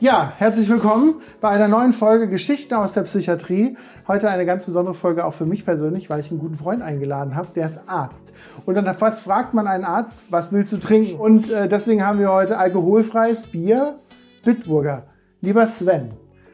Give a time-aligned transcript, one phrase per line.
[0.00, 3.76] Ja, herzlich willkommen bei einer neuen Folge Geschichten aus der Psychiatrie.
[4.06, 7.34] Heute eine ganz besondere Folge auch für mich persönlich, weil ich einen guten Freund eingeladen
[7.34, 8.32] habe, der ist Arzt.
[8.64, 11.18] Und dann was fragt man einen Arzt, was willst du trinken?
[11.18, 13.98] Und äh, deswegen haben wir heute alkoholfreies Bier,
[14.44, 15.08] Bitburger.
[15.40, 16.12] Lieber Sven,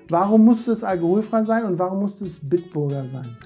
[0.09, 3.37] warum musste es alkoholfrei sein und warum musste es Bitburger sein?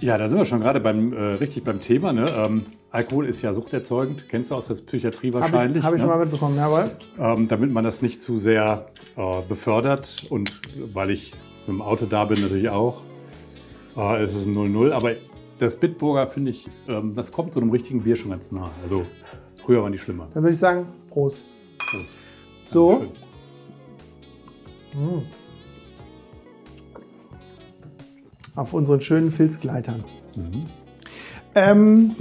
[0.00, 2.14] Ja, da sind wir schon gerade beim, äh, richtig beim Thema.
[2.14, 2.24] Ne?
[2.38, 2.62] Ähm,
[2.92, 5.60] Alkohol ist ja suchterzeugend, kennst du aus der Psychiatrie wahrscheinlich.
[5.60, 6.00] Habe ich, hab ich ne?
[6.00, 6.90] schon mal mitbekommen, jawohl.
[7.18, 10.60] Ähm, damit man das nicht zu sehr äh, befördert und
[10.92, 11.32] weil ich
[11.66, 13.02] mit dem Auto da bin natürlich auch,
[13.96, 14.90] äh, es ist ein 0-0.
[14.90, 15.14] Aber
[15.58, 18.70] das Bitburger finde ich, ähm, das kommt so einem richtigen Bier schon ganz nah.
[18.82, 19.06] Also
[19.56, 20.26] früher waren die schlimmer.
[20.34, 21.44] Dann würde ich sagen, Prost.
[21.78, 22.14] Prost.
[22.64, 22.90] So.
[22.90, 23.20] Dankeschön.
[28.56, 30.04] Auf unseren schönen Filzgleitern.
[30.36, 30.64] Mhm.
[31.54, 32.14] Ähm,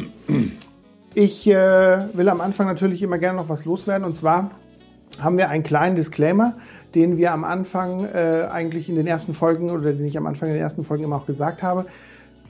[1.13, 4.05] ich äh, will am Anfang natürlich immer gerne noch was loswerden.
[4.05, 4.51] Und zwar
[5.19, 6.55] haben wir einen kleinen Disclaimer,
[6.95, 10.49] den wir am Anfang äh, eigentlich in den ersten Folgen oder den ich am Anfang
[10.49, 11.85] in den ersten Folgen immer auch gesagt habe.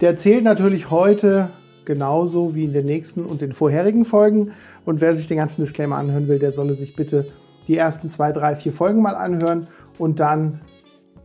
[0.01, 1.49] Der zählt natürlich heute
[1.85, 4.51] genauso wie in den nächsten und den vorherigen Folgen.
[4.85, 7.27] Und wer sich den ganzen Disclaimer anhören will, der solle sich bitte
[7.67, 10.61] die ersten zwei, drei, vier Folgen mal anhören und dann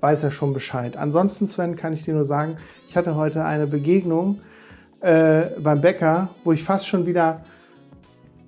[0.01, 0.97] weiß er schon Bescheid.
[0.97, 2.57] Ansonsten, Sven, kann ich dir nur sagen,
[2.89, 4.41] ich hatte heute eine Begegnung
[5.05, 7.45] äh, beim Bäcker, wo ich fast schon wieder,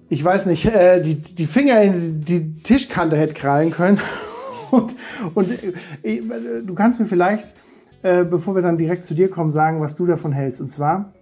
[0.09, 4.01] ich weiß nicht, äh, die, die Finger in die Tischkante hätte krallen können.
[4.71, 4.95] und
[5.35, 5.51] und
[6.03, 6.23] äh,
[6.65, 7.53] du kannst mir vielleicht,
[8.03, 10.61] äh, bevor wir dann direkt zu dir kommen, sagen, was du davon hältst.
[10.63, 11.13] Und zwar,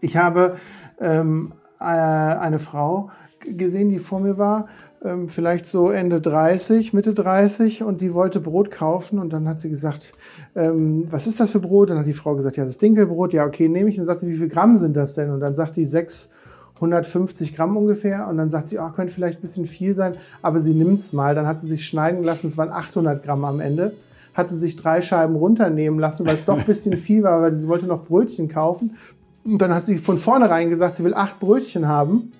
[0.00, 0.56] ich habe
[1.00, 3.10] ähm, äh, eine Frau
[3.40, 4.68] gesehen, die vor mir war,
[5.06, 9.60] ähm, vielleicht so Ende 30, Mitte 30 und die wollte Brot kaufen und dann hat
[9.60, 10.12] sie gesagt,
[10.54, 11.90] ähm, was ist das für Brot?
[11.90, 13.96] Dann hat die Frau gesagt, ja, das Dinkelbrot, ja, okay, nehme ich.
[13.96, 15.30] Und dann sagt sie, wie viel Gramm sind das denn?
[15.30, 19.42] Und dann sagt die 650 Gramm ungefähr und dann sagt sie, oh, könnte vielleicht ein
[19.42, 21.34] bisschen viel sein, aber sie nimmt's mal.
[21.34, 23.92] Dann hat sie sich schneiden lassen, es waren 800 Gramm am Ende.
[24.34, 27.54] Hat sie sich drei Scheiben runternehmen lassen, weil es doch ein bisschen viel war, weil
[27.54, 28.96] sie wollte noch Brötchen kaufen.
[29.44, 32.32] Und dann hat sie von vornherein gesagt, sie will acht Brötchen haben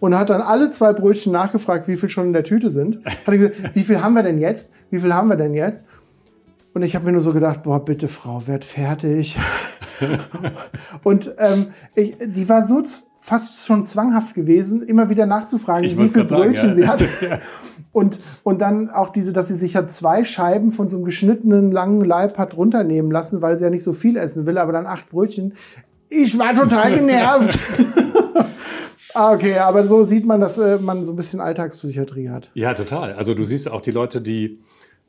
[0.00, 3.04] und hat dann alle zwei Brötchen nachgefragt, wie viel schon in der Tüte sind.
[3.04, 4.72] Hat gesagt, wie viel haben wir denn jetzt?
[4.90, 5.84] Wie viel haben wir denn jetzt?
[6.72, 9.38] Und ich habe mir nur so gedacht, boah, bitte Frau, werd fertig.
[11.04, 12.82] und ähm, ich, die war so
[13.18, 16.74] fast schon zwanghaft gewesen, immer wieder nachzufragen, Ich wie viel grad sagen, Brötchen ja.
[16.74, 17.06] sie hatte.
[17.92, 21.72] Und, und dann auch diese, dass sie sich ja zwei Scheiben von so einem geschnittenen
[21.72, 24.86] langen Leib hat runternehmen lassen, weil sie ja nicht so viel essen will, aber dann
[24.86, 25.54] acht Brötchen.
[26.08, 27.58] Ich war total genervt.
[29.14, 32.50] Ah, okay, aber so sieht man, dass äh, man so ein bisschen Alltagspsychiatrie hat.
[32.54, 33.12] Ja, total.
[33.14, 34.60] Also du siehst auch die Leute, die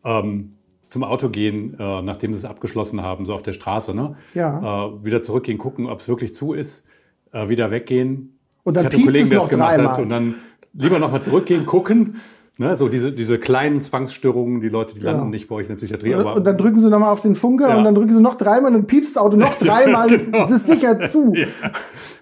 [0.03, 0.53] ähm,
[0.89, 4.15] zum Auto gehen, äh, nachdem sie es abgeschlossen haben, so auf der Straße, ne?
[4.33, 4.87] Ja.
[4.87, 6.85] Äh, wieder zurückgehen, gucken, ob es wirklich zu ist,
[7.31, 8.37] äh, wieder weggehen.
[8.63, 9.91] Und dann Ich hatte einen es der noch gemacht dreimal.
[9.93, 10.35] hat und dann
[10.73, 12.17] lieber nochmal zurückgehen, gucken.
[12.57, 12.75] Ne?
[12.77, 15.13] So diese, diese kleinen Zwangsstörungen, die Leute, die Genau.
[15.13, 16.13] landen nicht bei euch in der Psychiatrie.
[16.13, 17.77] Und, aber und dann drücken sie nochmal auf den Funke Ja.
[17.77, 20.13] und dann drücken sie noch dreimal und piepst das Auto noch dreimal.
[20.13, 21.33] Es, es ist sicher zu.
[21.35, 21.47] ja.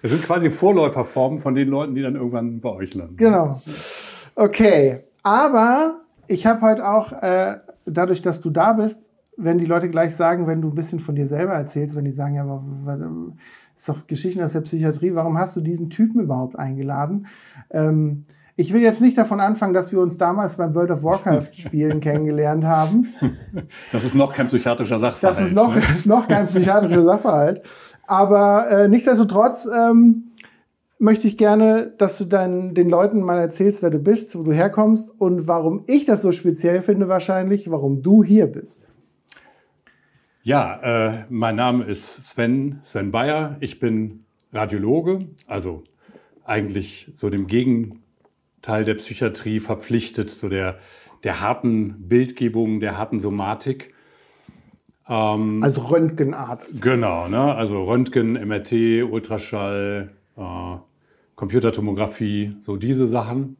[0.02, 3.16] Das sind quasi Vorläuferformen von den Leuten, die dann irgendwann bei euch landen.
[3.16, 3.60] Genau.
[4.34, 5.00] Okay.
[5.22, 10.14] Aber ich habe heute auch, äh, dadurch, dass du da bist, wenn die Leute gleich
[10.14, 13.00] sagen, wenn du ein bisschen von dir selber erzählst, wenn die sagen, ja, aber was,
[13.76, 17.26] ist doch Geschichten aus der Psychiatrie, warum hast du diesen Typen überhaupt eingeladen?
[17.70, 18.24] Ähm,
[18.60, 22.00] ich will jetzt nicht davon anfangen, dass wir uns damals beim World of Warcraft spielen
[22.00, 23.14] kennengelernt haben.
[23.90, 25.38] Das ist noch kein psychiatrischer Sachverhalt.
[25.38, 27.62] Das ist noch, noch kein psychiatrischer Sachverhalt.
[28.06, 30.32] Aber äh, nichtsdestotrotz ähm,
[30.98, 34.52] möchte ich gerne, dass du dann den Leuten mal erzählst, wer du bist, wo du
[34.52, 38.88] herkommst und warum ich das so speziell finde wahrscheinlich, warum du hier bist.
[40.42, 43.56] Ja, äh, mein Name ist Sven, Sven Bayer.
[43.60, 45.82] Ich bin Radiologe, also
[46.44, 47.46] eigentlich so dem
[48.60, 50.78] Gegenteil der Psychiatrie verpflichtet, so der,
[51.24, 53.94] der harten Bildgebung, der harten Somatik.
[55.08, 56.82] Ähm, Also Röntgenarzt.
[56.82, 57.54] Genau, ne?
[57.54, 60.76] also Röntgen, MRT, Ultraschall, äh,
[61.36, 63.56] Computertomographie, so diese Sachen.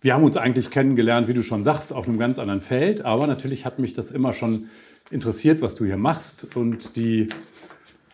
[0.00, 3.26] Wir haben uns eigentlich kennengelernt, wie du schon sagst, auf einem ganz anderen Feld, aber
[3.26, 4.68] natürlich hat mich das immer schon
[5.10, 6.56] interessiert, was du hier machst.
[6.56, 7.28] Und die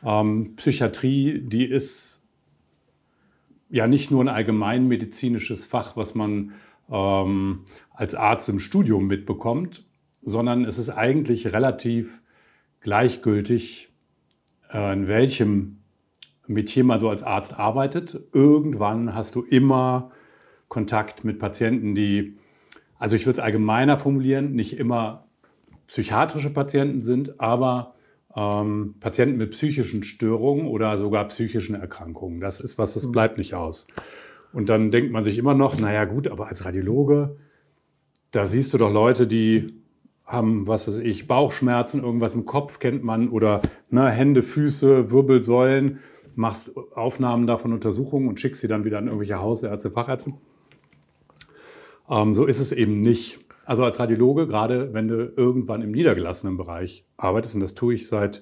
[0.05, 2.14] ähm, Psychiatrie, die ist
[3.75, 6.53] ja nicht nur ein allgemeinmedizinisches Fach, was man
[6.89, 9.85] ähm, als Arzt im Studium mitbekommt,
[10.23, 12.23] sondern es ist eigentlich relativ
[12.79, 13.93] gleichgültig,
[14.73, 15.81] äh, in welchem
[16.47, 20.13] Metier mal so als Arzt arbeitet, irgendwann hast du immer
[20.69, 22.37] Kontakt mit Patienten, die,
[22.97, 25.27] also ich würde es allgemeiner formulieren, nicht immer
[25.89, 27.94] psychiatrische Patienten sind, aber
[28.37, 32.41] ähm, Patienten mit psychischen Störungen oder sogar psychischen Erkrankungen.
[32.41, 33.13] Das ist was, das mhm.
[33.13, 33.87] bleibt nicht aus.
[34.53, 37.37] Und dann denkt man sich immer noch, naja gut, aber als Radiologe,
[38.31, 39.75] da siehst du doch Leute, die
[40.25, 46.01] haben, was weiß ich, Bauchschmerzen, irgendwas im Kopf kennt man oder ne, Hände, Füße, Wirbelsäulen,
[46.35, 50.33] machst Aufnahmen davon, Untersuchungen und schickst sie dann wieder an irgendwelche Hausärzte, Fachärzte.
[52.09, 53.44] Ähm, so ist es eben nicht.
[53.65, 58.09] Also als Radiologe, gerade wenn du irgendwann im niedergelassenen Bereich arbeitest, und das tue ich
[58.09, 58.39] seit,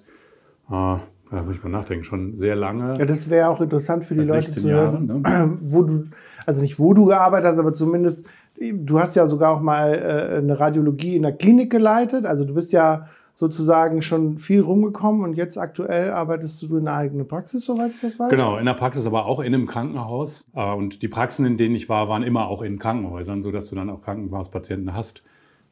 [0.69, 2.99] äh, da muss ich mal nachdenken, schon sehr lange.
[2.99, 5.59] Ja, das wäre auch interessant für die Leute zu hören, Jahren, ne?
[5.63, 6.05] wo du,
[6.45, 8.27] also nicht wo du gearbeitet hast, aber zumindest,
[8.59, 12.27] du hast ja sogar auch mal äh, eine Radiologie in der Klinik geleitet.
[12.27, 16.97] Also du bist ja sozusagen schon viel rumgekommen und jetzt aktuell arbeitest du in einer
[16.97, 18.31] eigenen Praxis, soweit ich das weiß?
[18.31, 20.47] Genau, in der Praxis, aber auch in einem Krankenhaus.
[20.55, 23.77] Äh, und die Praxen, in denen ich war, waren immer auch in Krankenhäusern, sodass du
[23.77, 25.23] dann auch Krankenhauspatienten hast.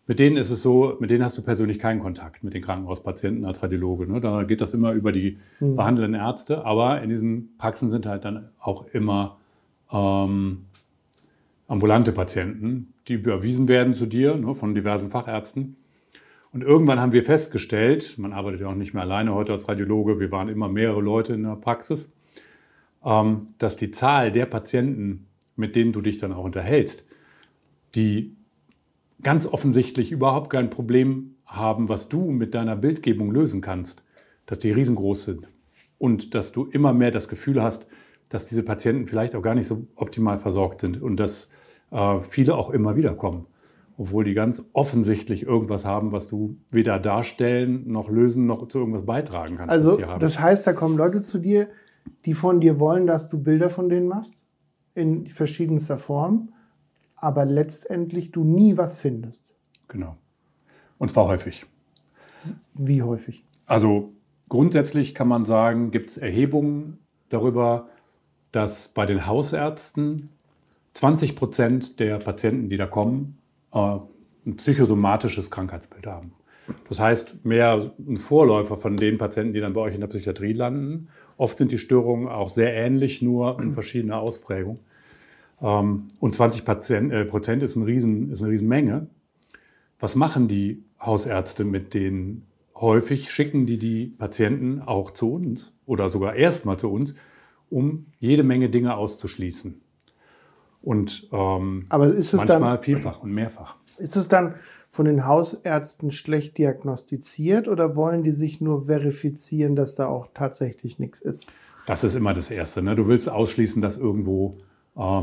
[0.06, 3.44] Mit denen ist es so, mit denen hast du persönlich keinen Kontakt mit den Krankenhauspatienten
[3.44, 4.10] als Radiologe.
[4.10, 4.20] Ne?
[4.20, 5.76] Da geht das immer über die mhm.
[5.76, 6.64] behandelnden Ärzte.
[6.64, 9.36] Aber in diesen Praxen sind halt dann auch immer
[9.92, 10.64] ähm,
[11.68, 15.76] ambulante Patienten, die überwiesen werden zu dir ne, von diversen Fachärzten.
[16.52, 20.18] Und irgendwann haben wir festgestellt, man arbeitet ja auch nicht mehr alleine heute als Radiologe,
[20.18, 22.12] wir waren immer mehrere Leute in der Praxis,
[23.04, 27.04] ähm, dass die Zahl der Patienten, mit denen du dich dann auch unterhältst,
[27.94, 28.36] die
[29.22, 34.02] ganz offensichtlich überhaupt kein Problem haben, was du mit deiner Bildgebung lösen kannst,
[34.46, 35.46] dass die riesengroß sind.
[35.98, 37.86] Und dass du immer mehr das Gefühl hast,
[38.28, 41.50] dass diese Patienten vielleicht auch gar nicht so optimal versorgt sind und dass
[41.90, 43.46] äh, viele auch immer wieder kommen
[44.00, 49.04] obwohl die ganz offensichtlich irgendwas haben, was du weder darstellen noch lösen noch zu irgendwas
[49.04, 49.70] beitragen kannst.
[49.70, 51.68] Also das heißt, da kommen Leute zu dir,
[52.24, 54.42] die von dir wollen, dass du Bilder von denen machst
[54.94, 56.54] in verschiedenster Form,
[57.14, 59.52] aber letztendlich du nie was findest.
[59.88, 60.16] Genau.
[60.96, 61.66] Und zwar häufig.
[62.72, 63.44] Wie häufig?
[63.66, 64.14] Also
[64.48, 67.88] grundsätzlich kann man sagen, gibt es Erhebungen darüber,
[68.50, 70.30] dass bei den Hausärzten
[70.94, 73.36] 20 Prozent der Patienten, die da kommen,
[73.72, 76.32] ein psychosomatisches Krankheitsbild haben.
[76.88, 80.52] Das heißt, mehr ein Vorläufer von den Patienten, die dann bei euch in der Psychiatrie
[80.52, 81.08] landen.
[81.36, 84.80] Oft sind die Störungen auch sehr ähnlich, nur in verschiedener Ausprägung.
[85.60, 89.08] Ähm, und 20 äh, Prozent ist, ein Riesen, ist eine Riesenmenge.
[89.98, 92.46] Was machen die Hausärzte mit denen?
[92.74, 97.14] Häufig schicken die die Patienten auch zu uns oder sogar erstmal zu uns,
[97.68, 99.82] um jede Menge Dinge auszuschließen.
[100.82, 103.76] Und ähm, Aber ist es manchmal dann, vielfach und mehrfach.
[103.98, 104.54] Ist es dann
[104.88, 110.98] von den Hausärzten schlecht diagnostiziert oder wollen die sich nur verifizieren, dass da auch tatsächlich
[110.98, 111.46] nichts ist?
[111.86, 112.82] Das ist immer das Erste.
[112.82, 112.96] Ne?
[112.96, 114.58] Du willst ausschließen, dass irgendwo
[114.96, 115.22] äh,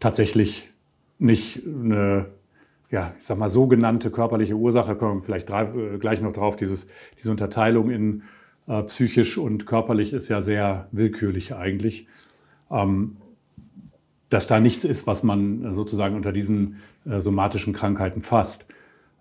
[0.00, 0.70] tatsächlich
[1.18, 2.26] nicht eine,
[2.90, 6.88] ja, ich sag mal, sogenannte körperliche Ursache, kommen vielleicht drei, äh, gleich noch drauf, dieses,
[7.18, 8.22] diese Unterteilung in
[8.66, 12.08] äh, psychisch und körperlich ist ja sehr willkürlich eigentlich.
[12.70, 13.16] Ähm,
[14.34, 18.66] dass da nichts ist, was man äh, sozusagen unter diesen äh, somatischen Krankheiten fasst.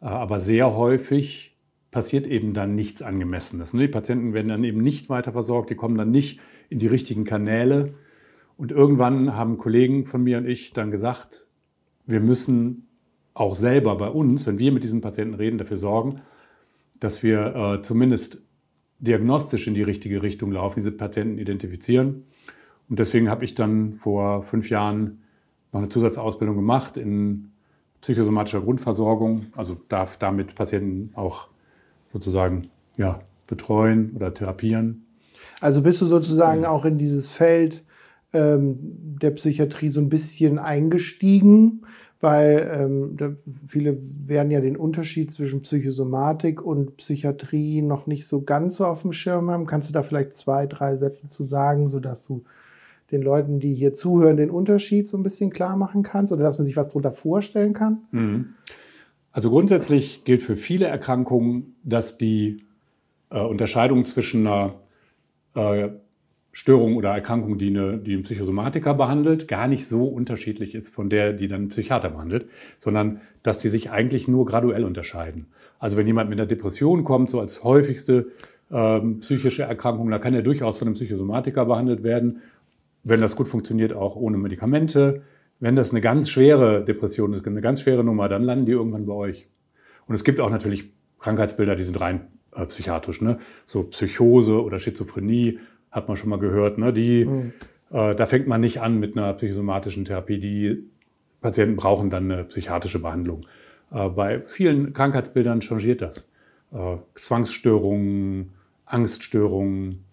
[0.02, 1.56] Äh, aber sehr häufig
[1.92, 3.74] passiert eben dann nichts Angemessenes.
[3.74, 3.82] Ne?
[3.82, 6.40] Die Patienten werden dann eben nicht weiter versorgt, die kommen dann nicht
[6.70, 7.94] in die richtigen Kanäle.
[8.58, 11.46] Und irgendwann haben Kollegen von mir und ich dann gesagt,
[12.08, 12.88] wir müssen
[13.36, 16.22] auch selber bei uns, wenn wir mit diesen Patienten reden, dafür sorgen,
[17.00, 18.42] dass wir äh, zumindest
[18.98, 22.24] diagnostisch in die richtige Richtung laufen, diese Patienten identifizieren
[22.90, 25.24] und deswegen habe ich dann vor fünf Jahren
[25.72, 27.52] noch eine Zusatzausbildung gemacht in
[28.02, 31.48] psychosomatischer Grundversorgung, also darf damit Patienten auch
[32.12, 35.06] sozusagen ja, betreuen oder therapieren.
[35.62, 37.84] Also bist du sozusagen auch in dieses Feld
[38.34, 38.78] ähm,
[39.22, 41.86] der Psychiatrie so ein bisschen eingestiegen,
[42.20, 43.38] weil ähm,
[43.68, 43.98] viele
[44.28, 49.14] werden ja den Unterschied zwischen Psychosomatik und Psychiatrie noch nicht so ganz so auf dem
[49.14, 49.66] Schirm haben.
[49.66, 52.44] Kannst du da vielleicht zwei, drei Sätze zu sagen, sodass du
[53.12, 56.58] den Leuten, die hier zuhören, den Unterschied so ein bisschen klar machen kannst oder dass
[56.58, 58.00] man sich was darunter vorstellen kann?
[58.12, 58.56] Mhm.
[59.32, 62.64] Also grundsätzlich gilt für viele Erkrankungen, dass die
[63.30, 64.76] äh, Unterscheidung zwischen einer
[65.56, 65.90] äh,
[66.52, 71.10] Störung oder Erkrankung, die, eine, die ein Psychosomatiker behandelt, gar nicht so unterschiedlich ist von
[71.10, 75.48] der, die dann ein Psychiater behandelt, sondern dass die sich eigentlich nur graduell unterscheiden.
[75.80, 78.28] Also wenn jemand mit einer Depression kommt, so als häufigste
[78.72, 82.42] ähm, psychische Erkrankung, da kann er durchaus von einem Psychosomatiker behandelt werden
[83.04, 85.24] wenn das gut funktioniert, auch ohne Medikamente.
[85.60, 89.06] Wenn das eine ganz schwere Depression ist, eine ganz schwere Nummer, dann landen die irgendwann
[89.06, 89.48] bei euch.
[90.08, 93.22] Und es gibt auch natürlich Krankheitsbilder, die sind rein äh, psychiatrisch.
[93.22, 93.40] Ne?
[93.66, 95.60] So Psychose oder Schizophrenie
[95.92, 96.78] hat man schon mal gehört.
[96.78, 96.92] Ne?
[96.92, 97.54] Die, mhm.
[97.92, 100.40] äh, da fängt man nicht an mit einer psychosomatischen Therapie.
[100.40, 100.90] Die
[101.42, 103.46] Patienten brauchen dann eine psychiatrische Behandlung.
[103.92, 106.28] Äh, bei vielen Krankheitsbildern changiert das.
[106.74, 108.54] Äh, Zwangsstörungen,
[108.86, 110.06] Angststörungen,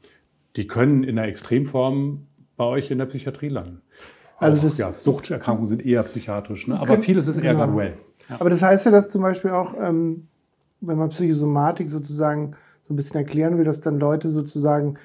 [0.56, 2.26] die können in der Extremform
[2.60, 3.80] bei euch in der Psychiatrie landen.
[4.36, 6.78] Also auch, das, ja, Suchterkrankungen sind eher psychiatrisch, ne?
[6.78, 7.64] aber vieles ist eher genau.
[7.64, 7.94] graduell.
[8.28, 8.36] Ja.
[8.38, 10.28] Aber das heißt ja, dass zum Beispiel auch, ähm,
[10.82, 12.52] wenn man Psychosomatik sozusagen
[12.82, 14.98] so ein bisschen erklären will, dass dann Leute sozusagen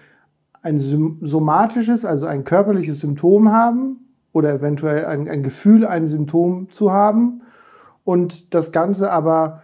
[0.63, 3.99] ein somatisches, also ein körperliches Symptom haben
[4.33, 7.41] oder eventuell ein, ein Gefühl, ein Symptom zu haben
[8.03, 9.61] und das Ganze aber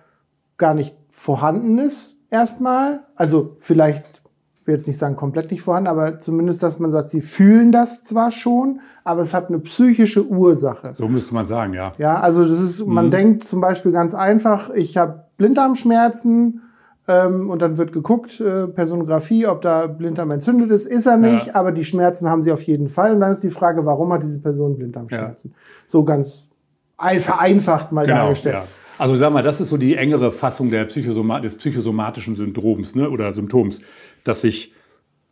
[0.55, 3.01] gar nicht vorhanden ist erstmal.
[3.15, 4.20] Also vielleicht
[4.61, 7.71] ich will jetzt nicht sagen komplett nicht vorhanden, aber zumindest, dass man sagt, sie fühlen
[7.71, 10.93] das zwar schon, aber es hat eine psychische Ursache.
[10.93, 11.93] So müsste man sagen, ja.
[11.97, 13.11] Ja, also das ist, man mhm.
[13.11, 16.61] denkt zum Beispiel ganz einfach, ich habe Blinddarmschmerzen
[17.07, 21.47] ähm, und dann wird geguckt, äh, Personografie, ob da Blinddarm entzündet ist, ist er nicht,
[21.47, 21.55] ja.
[21.55, 23.15] aber die Schmerzen haben sie auf jeden Fall.
[23.15, 25.51] Und dann ist die Frage, warum hat diese Person Blinddarmschmerzen?
[25.51, 25.57] Ja.
[25.87, 26.51] So ganz
[26.97, 28.55] vereinfacht mal genau, dargestellt.
[28.55, 28.63] Ja.
[29.01, 33.09] Also sag mal, das ist so die engere Fassung der Psychosoma des psychosomatischen Syndroms ne,
[33.09, 33.81] oder Symptoms
[34.23, 34.73] dass sich,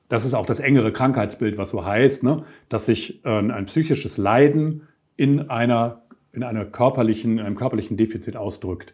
[0.07, 4.17] das ist auch das engere Krankheitsbild, was so heißt, ne, dass sich äh, ein psychisches
[4.17, 8.93] Leiden in einer, in einer körperlichen, in einem körperlichen Defizit ausdrückt.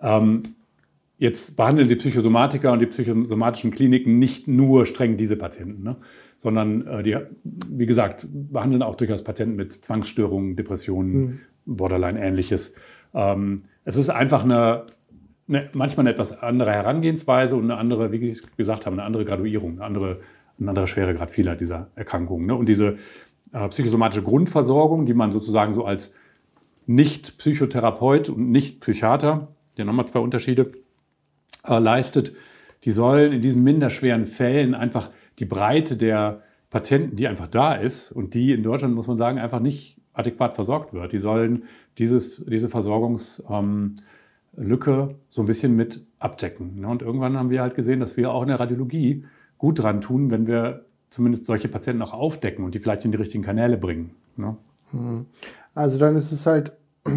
[0.00, 0.42] Ähm,
[1.18, 5.96] jetzt behandeln die Psychosomatiker und die psychosomatischen Kliniken nicht nur streng diese Patienten, ne,
[6.36, 11.40] sondern äh, die, wie gesagt, behandeln auch durchaus Patienten mit Zwangsstörungen, Depressionen, mhm.
[11.64, 12.74] Borderline ähnliches.
[13.14, 14.84] Ähm, es ist einfach eine,
[15.54, 19.24] eine, manchmal eine etwas andere Herangehensweise und eine andere, wie ich gesagt habe, eine andere
[19.24, 20.20] Graduierung, eine andere,
[20.58, 22.46] ein anderer Schweregrad vieler dieser Erkrankungen.
[22.46, 22.54] Ne?
[22.54, 22.98] Und diese
[23.52, 26.14] äh, psychosomatische Grundversorgung, die man sozusagen so als
[26.86, 30.72] Nicht-Psychotherapeut und Nicht-Psychiater, ja nochmal zwei Unterschiede,
[31.66, 32.32] äh, leistet,
[32.84, 38.10] die sollen in diesen minderschweren Fällen einfach die Breite der Patienten, die einfach da ist
[38.12, 41.12] und die in Deutschland, muss man sagen, einfach nicht adäquat versorgt wird.
[41.12, 41.64] Die sollen
[41.98, 43.94] dieses, diese Versorgungs- ähm,
[44.56, 46.80] Lücke so ein bisschen mit abdecken.
[46.80, 46.88] Ne?
[46.88, 49.24] Und irgendwann haben wir halt gesehen, dass wir auch in der Radiologie
[49.58, 53.18] gut dran tun, wenn wir zumindest solche Patienten auch aufdecken und die vielleicht in die
[53.18, 54.12] richtigen Kanäle bringen.
[54.36, 54.56] Ne?
[54.90, 55.26] Hm.
[55.74, 56.72] Also dann ist es halt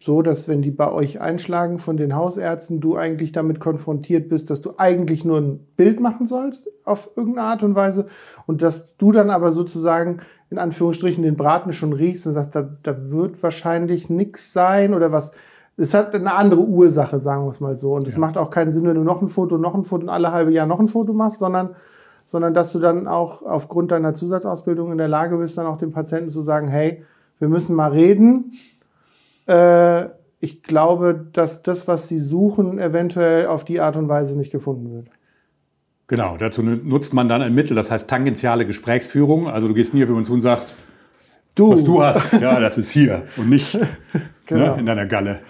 [0.00, 4.48] so, dass wenn die bei euch einschlagen von den Hausärzten, du eigentlich damit konfrontiert bist,
[4.48, 8.06] dass du eigentlich nur ein Bild machen sollst auf irgendeine Art und Weise
[8.46, 12.62] und dass du dann aber sozusagen in Anführungsstrichen den Braten schon riechst und sagst, da,
[12.82, 15.32] da wird wahrscheinlich nichts sein oder was
[15.80, 17.94] es hat eine andere Ursache, sagen wir es mal so.
[17.94, 18.20] Und es ja.
[18.20, 20.52] macht auch keinen Sinn, wenn du noch ein Foto, noch ein Foto und alle halbe
[20.52, 21.70] Jahr noch ein Foto machst, sondern,
[22.26, 25.90] sondern dass du dann auch aufgrund deiner Zusatzausbildung in der Lage bist, dann auch dem
[25.90, 27.02] Patienten zu sagen, hey,
[27.38, 28.52] wir müssen mal reden.
[29.46, 34.52] Äh, ich glaube, dass das, was sie suchen, eventuell auf die Art und Weise nicht
[34.52, 35.08] gefunden wird.
[36.08, 39.48] Genau, dazu nutzt man dann ein Mittel, das heißt tangentiale Gesprächsführung.
[39.48, 40.74] Also du gehst nie auf uns und sagst,
[41.54, 41.70] du.
[41.70, 43.88] was du hast, ja, das ist hier und nicht ne,
[44.46, 44.74] genau.
[44.74, 45.40] ne, in deiner Galle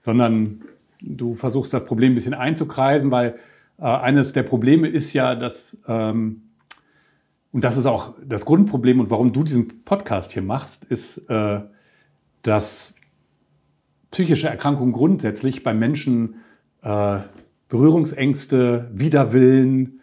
[0.00, 0.62] sondern
[1.00, 3.36] du versuchst das Problem ein bisschen einzukreisen, weil
[3.78, 6.42] äh, eines der Probleme ist ja, dass, ähm,
[7.52, 11.60] und das ist auch das Grundproblem und warum du diesen Podcast hier machst, ist, äh,
[12.42, 12.94] dass
[14.10, 16.36] psychische Erkrankungen grundsätzlich bei Menschen
[16.82, 17.20] äh,
[17.68, 20.00] Berührungsängste, Widerwillen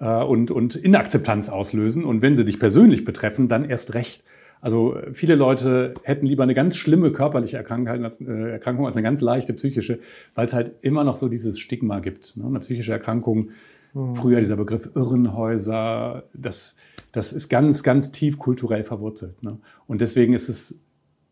[0.00, 2.04] äh, und, und Inakzeptanz auslösen.
[2.04, 4.22] Und wenn sie dich persönlich betreffen, dann erst recht.
[4.60, 9.02] Also viele Leute hätten lieber eine ganz schlimme körperliche Erkrankung als, äh, Erkrankung als eine
[9.02, 10.00] ganz leichte psychische,
[10.34, 12.36] weil es halt immer noch so dieses Stigma gibt.
[12.36, 12.46] Ne?
[12.46, 13.50] Eine psychische Erkrankung,
[13.94, 14.14] mhm.
[14.14, 16.74] früher dieser Begriff Irrenhäuser, das,
[17.12, 19.42] das ist ganz, ganz tief kulturell verwurzelt.
[19.42, 19.58] Ne?
[19.86, 20.80] Und deswegen ist es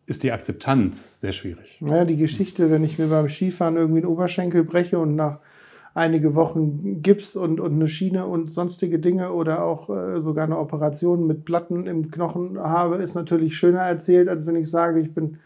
[0.07, 1.79] ist die Akzeptanz sehr schwierig.
[1.81, 5.39] Naja, die Geschichte, wenn ich mir beim Skifahren irgendwie einen Oberschenkel breche und nach
[5.95, 10.59] einige Wochen Gips und, und eine Schiene und sonstige Dinge oder auch äh, sogar eine
[10.59, 15.15] Operation mit Platten im Knochen habe, ist natürlich schöner erzählt, als wenn ich sage, ich
[15.15, 15.39] bin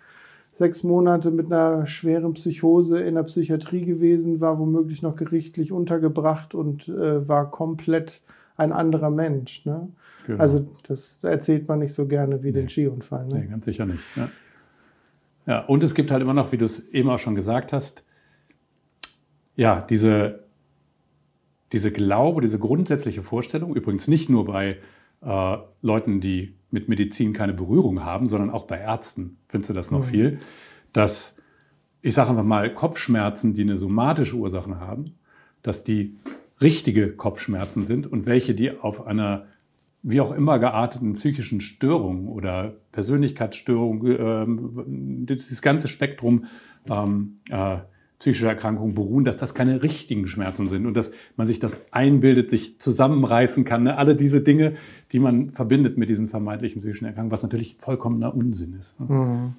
[0.52, 6.54] sechs Monate mit einer schweren Psychose in der Psychiatrie gewesen, war womöglich noch gerichtlich untergebracht
[6.54, 8.22] und äh, war komplett
[8.56, 9.66] ein anderer Mensch.
[9.66, 9.88] Ne?
[10.26, 10.42] Genau.
[10.42, 12.60] Also das erzählt man nicht so gerne wie nee.
[12.60, 13.26] den Skiunfall.
[13.26, 13.40] Ne?
[13.40, 14.02] Nee, ganz sicher nicht.
[14.16, 14.28] Ja.
[15.46, 18.02] ja, und es gibt halt immer noch, wie du es eben auch schon gesagt hast,
[19.58, 20.44] ja, diese,
[21.72, 24.78] diese Glaube, diese grundsätzliche Vorstellung, übrigens nicht nur bei
[25.20, 29.90] äh, Leuten, die mit Medizin keine Berührung haben, sondern auch bei Ärzten findest du das
[29.90, 30.04] noch mhm.
[30.04, 30.38] viel,
[30.92, 31.34] dass
[32.02, 35.16] ich sage einfach mal Kopfschmerzen, die eine somatische Ursache haben,
[35.62, 36.16] dass die
[36.60, 39.46] richtige Kopfschmerzen sind und welche, die auf einer
[40.04, 44.46] wie auch immer gearteten psychischen Störung oder Persönlichkeitsstörung, äh,
[45.34, 46.44] dieses ganze Spektrum
[46.88, 47.78] ähm, äh,
[48.18, 52.50] psychische Erkrankungen beruhen, dass das keine richtigen Schmerzen sind und dass man sich das einbildet,
[52.50, 53.84] sich zusammenreißen kann.
[53.84, 53.96] Ne?
[53.96, 54.76] Alle diese Dinge,
[55.12, 58.98] die man verbindet mit diesen vermeintlichen psychischen Erkrankungen, was natürlich vollkommener Unsinn ist.
[58.98, 59.06] Ne?
[59.14, 59.52] Mhm.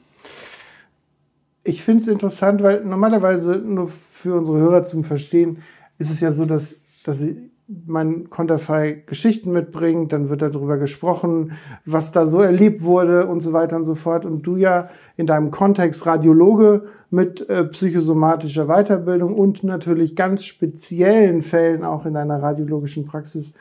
[1.64, 5.60] Ich finde es interessant, weil normalerweise nur für unsere Hörer zum Verstehen
[5.98, 7.50] ist es ja so, dass, dass sie
[7.86, 11.52] mein Konterfei Geschichten mitbringt, dann wird darüber gesprochen,
[11.86, 14.26] was da so erlebt wurde und so weiter und so fort.
[14.26, 21.44] Und du ja in deinem Kontext Radiologe mit äh, psychosomatischer Weiterbildung und natürlich ganz speziellen
[21.44, 23.54] Fällen auch in deiner radiologischen Praxis,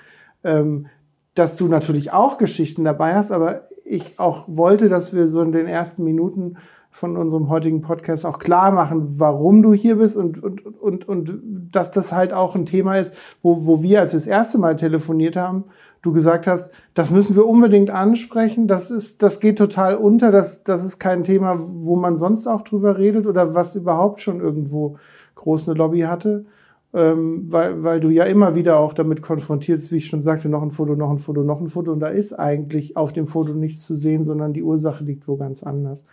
[0.43, 0.87] ähm,
[1.35, 5.53] dass du natürlich auch Geschichten dabei hast, aber ich auch wollte, dass wir so in
[5.53, 6.57] den ersten Minuten
[6.91, 11.41] von unserem heutigen Podcast auch klar machen, warum du hier bist und, und, und, und
[11.71, 14.77] dass das halt auch ein Thema ist, wo, wo wir, als wir das erste Mal
[14.77, 15.65] telefoniert haben,
[16.03, 20.65] du gesagt hast, das müssen wir unbedingt ansprechen, das ist, das geht total unter, das,
[20.65, 24.97] das ist kein Thema, wo man sonst auch drüber redet oder was überhaupt schon irgendwo
[25.35, 26.47] groß eine Lobby hatte.
[26.95, 30.63] Ähm, weil, weil du ja immer wieder auch damit konfrontierst, wie ich schon sagte, noch
[30.63, 31.93] ein Foto, noch ein Foto, noch ein Foto.
[31.93, 35.37] Und da ist eigentlich auf dem Foto nichts zu sehen, sondern die Ursache liegt wo
[35.37, 36.07] ganz anders.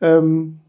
[0.00, 0.60] Ähm,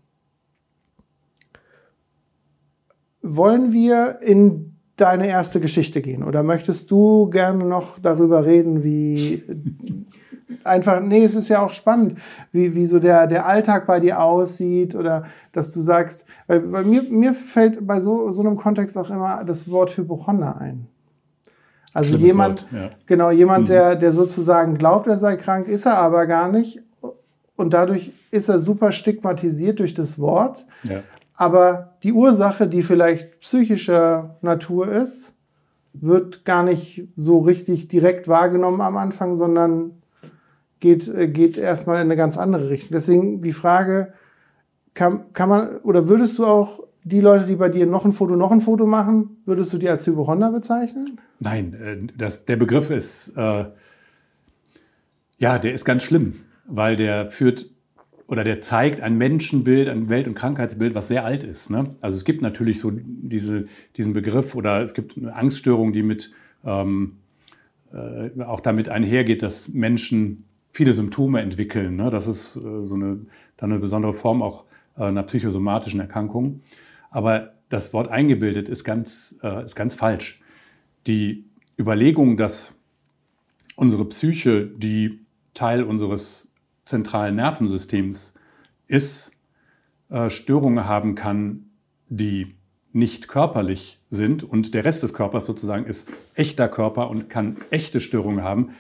[3.22, 9.44] wollen wir in deine erste Geschichte gehen oder möchtest du gerne noch darüber reden, wie
[10.64, 12.20] einfach, nee, es ist ja auch spannend,
[12.52, 16.84] wie, wie so der, der Alltag bei dir aussieht oder dass du sagst, weil, bei
[16.84, 20.88] mir, mir fällt bei so, so einem Kontext auch immer das Wort Hypochonder ein.
[21.94, 22.90] Also Schlimmes jemand, Wort, ja.
[23.06, 23.74] genau, jemand, mhm.
[23.74, 26.82] der, der sozusagen glaubt, er sei krank, ist er aber gar nicht
[27.60, 30.66] und dadurch ist er super stigmatisiert durch das Wort.
[30.84, 31.04] Ja.
[31.36, 35.34] Aber die Ursache, die vielleicht psychischer Natur ist,
[35.92, 40.02] wird gar nicht so richtig direkt wahrgenommen am Anfang, sondern
[40.80, 42.92] geht, äh, geht erstmal in eine ganz andere Richtung.
[42.94, 44.14] Deswegen die Frage,
[44.94, 48.38] kann, kann man, oder würdest du auch die Leute, die bei dir noch ein Foto,
[48.38, 51.20] noch ein Foto machen, würdest du die als Hypochonder bezeichnen?
[51.40, 53.66] Nein, äh, das, der Begriff ist, äh,
[55.40, 56.36] ja, der ist ganz schlimm
[56.70, 57.70] weil der führt
[58.28, 61.72] oder der zeigt ein Menschenbild, ein Welt- und Krankheitsbild, was sehr alt ist.
[61.72, 61.90] Ne?
[62.00, 63.68] Also es gibt natürlich so diese,
[63.98, 66.32] diesen Begriff oder es gibt eine Angststörung, die mit
[66.64, 67.18] ähm,
[67.92, 71.96] äh, auch damit einhergeht, dass Menschen viele Symptome entwickeln.
[71.96, 72.12] Ne?
[72.12, 73.22] Das ist äh, so eine,
[73.58, 74.66] dann eine besondere Form auch
[74.96, 76.62] äh, einer psychosomatischen Erkrankung.
[77.10, 80.40] Aber das Wort eingebildet ist ganz, äh, ist ganz falsch.
[81.08, 81.46] Die
[81.80, 82.76] Überlegung, dass
[83.76, 85.20] unsere Psyche, die
[85.56, 86.49] Teil unseres
[86.90, 88.34] zentralen Nervensystems
[88.88, 89.32] ist,
[90.10, 91.70] äh, Störungen haben kann,
[92.10, 92.56] die
[92.92, 98.00] nicht körperlich sind und der Rest des Körpers sozusagen ist echter Körper und kann echte
[98.00, 98.72] Störungen haben,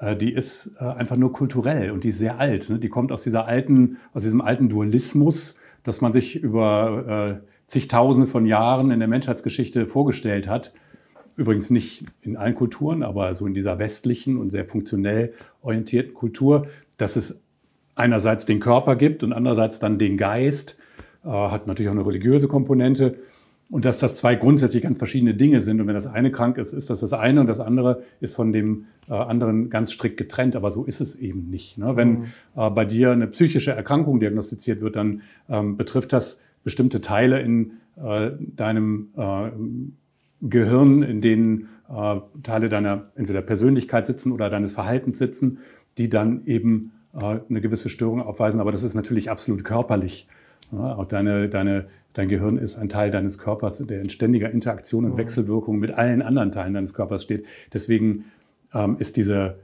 [0.00, 2.70] äh, die ist äh, einfach nur kulturell und die ist sehr alt.
[2.70, 2.78] Ne?
[2.78, 8.26] Die kommt aus dieser alten, aus diesem alten Dualismus, dass man sich über äh, zigtausende
[8.26, 10.72] von Jahren in der Menschheitsgeschichte vorgestellt hat.
[11.36, 16.68] Übrigens nicht in allen Kulturen, aber so in dieser westlichen und sehr funktionell orientierten Kultur,
[16.96, 17.40] dass es
[17.94, 20.76] einerseits den Körper gibt und andererseits dann den Geist,
[21.24, 23.16] äh, hat natürlich auch eine religiöse Komponente.
[23.70, 25.80] Und dass das zwei grundsätzlich ganz verschiedene Dinge sind.
[25.80, 28.52] Und wenn das eine krank ist, ist das das eine und das andere ist von
[28.52, 30.54] dem äh, anderen ganz strikt getrennt.
[30.54, 31.78] Aber so ist es eben nicht.
[31.78, 31.96] Ne?
[31.96, 32.24] Wenn mhm.
[32.56, 37.72] äh, bei dir eine psychische Erkrankung diagnostiziert wird, dann ähm, betrifft das bestimmte Teile in
[37.96, 39.50] äh, deinem äh,
[40.42, 45.58] Gehirn, in denen äh, Teile deiner entweder Persönlichkeit sitzen oder deines Verhaltens sitzen,
[45.98, 50.28] die dann eben äh, eine gewisse Störung aufweisen, aber das ist natürlich absolut körperlich.
[50.72, 55.12] auch deine, deine, dein Gehirn ist ein Teil deines Körpers, der in ständiger Interaktion und
[55.12, 55.18] mhm.
[55.18, 57.46] Wechselwirkung mit allen anderen Teilen deines Körpers steht.
[57.72, 58.24] Deswegen
[58.72, 59.58] ähm, ist diese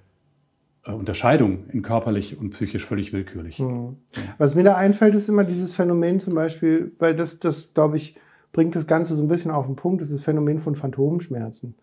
[0.84, 3.58] äh, Unterscheidung in körperlich und psychisch völlig willkürlich.
[3.58, 3.96] Mhm.
[4.38, 8.16] Was mir da einfällt, ist immer dieses Phänomen zum Beispiel, weil das, das glaube ich,
[8.52, 11.74] bringt das Ganze so ein bisschen auf den Punkt, das ist das Phänomen von Phantomschmerzen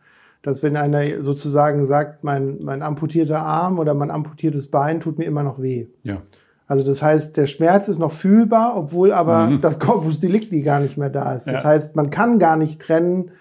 [0.47, 5.25] dass wenn einer sozusagen sagt, mein, mein amputierter Arm oder mein amputiertes Bein tut mir
[5.25, 5.87] immer noch weh.
[6.03, 6.21] Ja.
[6.67, 9.61] Also das heißt, der Schmerz ist noch fühlbar, obwohl aber mhm.
[9.61, 11.47] das Corpus delicti gar nicht mehr da ist.
[11.47, 11.69] Das ja.
[11.69, 13.31] heißt, man kann gar nicht trennen,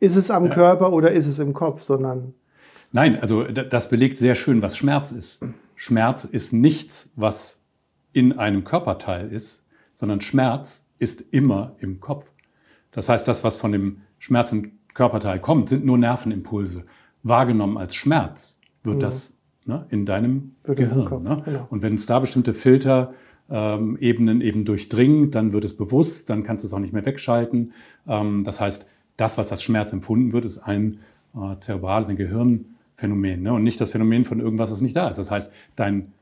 [0.00, 0.54] ist es am ja.
[0.54, 2.32] Körper oder ist es im Kopf, sondern.
[2.90, 5.44] Nein, also das belegt sehr schön, was Schmerz ist.
[5.76, 7.58] Schmerz ist nichts, was
[8.14, 12.24] in einem Körperteil ist, sondern Schmerz ist immer im Kopf.
[12.92, 16.84] Das heißt, das, was von dem Schmerz im Körperteil kommt, sind nur Nervenimpulse.
[17.22, 19.00] Wahrgenommen als Schmerz wird mhm.
[19.00, 19.32] das
[19.64, 21.04] ne, in deinem wird Gehirn.
[21.04, 21.42] Kopf, ne?
[21.44, 21.66] genau.
[21.70, 23.16] Und wenn es da bestimmte Filterebenen
[23.50, 27.72] ähm, eben durchdringen, dann wird es bewusst, dann kannst du es auch nicht mehr wegschalten.
[28.06, 31.00] Ähm, das heißt, das, was als Schmerz empfunden wird, ist ein
[31.34, 33.52] äh, zerebrales, ein Gehirnphänomen ne?
[33.52, 35.16] und nicht das Phänomen von irgendwas, was nicht da ist.
[35.16, 36.12] Das heißt, dein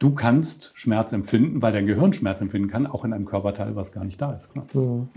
[0.00, 3.92] du kannst Schmerz empfinden, weil dein Gehirn Schmerz empfinden kann, auch in einem Körperteil, was
[3.92, 4.48] gar nicht da ist.
[4.74, 5.08] Mhm.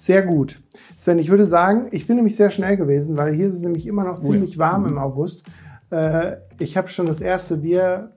[0.00, 0.58] Sehr gut.
[0.96, 3.86] Sven, ich würde sagen, ich bin nämlich sehr schnell gewesen, weil hier ist es nämlich
[3.86, 4.72] immer noch ziemlich oh ja.
[4.72, 5.44] warm im August.
[5.90, 8.10] Äh, ich habe schon das erste Bier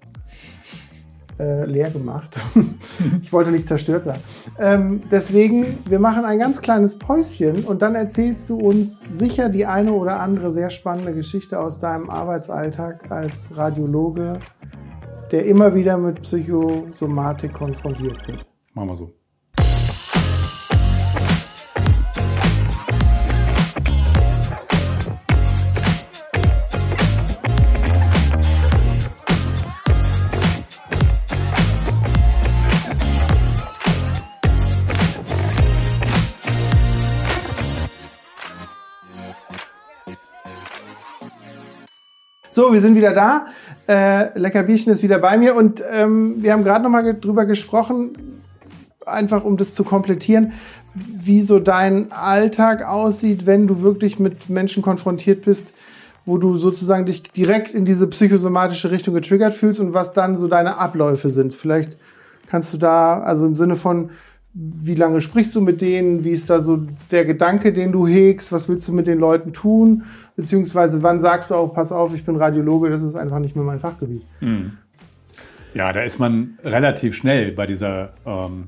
[1.38, 2.38] äh, leer gemacht.
[3.22, 4.17] ich wollte nicht zerstört sein.
[4.58, 9.65] Ähm, deswegen, wir machen ein ganz kleines Päuschen und dann erzählst du uns sicher die
[9.65, 14.39] eine oder andere sehr spannende Geschichte aus deinem Arbeitsalltag als Radiologe,
[15.32, 18.46] der immer wieder mit Psychosomatik konfrontiert wird.
[18.74, 19.23] Machen wir so.
[42.54, 43.48] So, wir sind wieder da.
[43.88, 47.46] Äh, Lecker Bierchen ist wieder bei mir und ähm, wir haben gerade noch mal drüber
[47.46, 48.12] gesprochen,
[49.08, 50.54] einfach um das zu komplettieren,
[50.94, 55.74] wie so dein Alltag aussieht, wenn du wirklich mit Menschen konfrontiert bist,
[56.28, 60.48] wo du sozusagen dich direkt in diese psychosomatische Richtung getriggert fühlst und was dann so
[60.48, 61.56] deine Abläufe sind.
[61.56, 61.98] Vielleicht
[62.52, 64.12] kannst du da, also im Sinne von,
[64.54, 66.24] wie lange sprichst du mit denen?
[66.24, 68.52] Wie ist da so der Gedanke, den du hegst?
[68.52, 70.04] Was willst du mit den Leuten tun?
[70.36, 73.66] Beziehungsweise wann sagst du auch, pass auf, ich bin Radiologe, das ist einfach nicht mehr
[73.66, 74.22] mein Fachgebiet?
[74.42, 74.78] Mhm.
[75.74, 78.66] Ja, da ist man relativ schnell bei dieser ähm,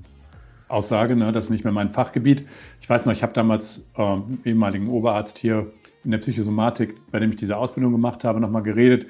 [0.67, 1.31] Aussage, ne?
[1.31, 2.45] das ist nicht mehr mein Fachgebiet.
[2.81, 5.67] Ich weiß noch, ich habe damals ähm, ehemaligen Oberarzt hier
[6.03, 9.05] in der Psychosomatik, bei dem ich diese Ausbildung gemacht habe, nochmal geredet.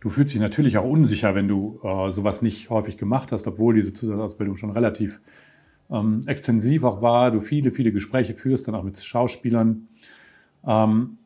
[0.00, 3.74] Du fühlst dich natürlich auch unsicher, wenn du äh, sowas nicht häufig gemacht hast, obwohl
[3.74, 5.20] diese Zusatzausbildung schon relativ
[5.90, 9.88] ähm, extensiv auch war, du viele, viele Gespräche führst, dann auch mit Schauspielern,
[10.66, 11.18] ähm,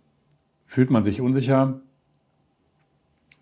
[0.67, 1.81] fühlt man sich unsicher.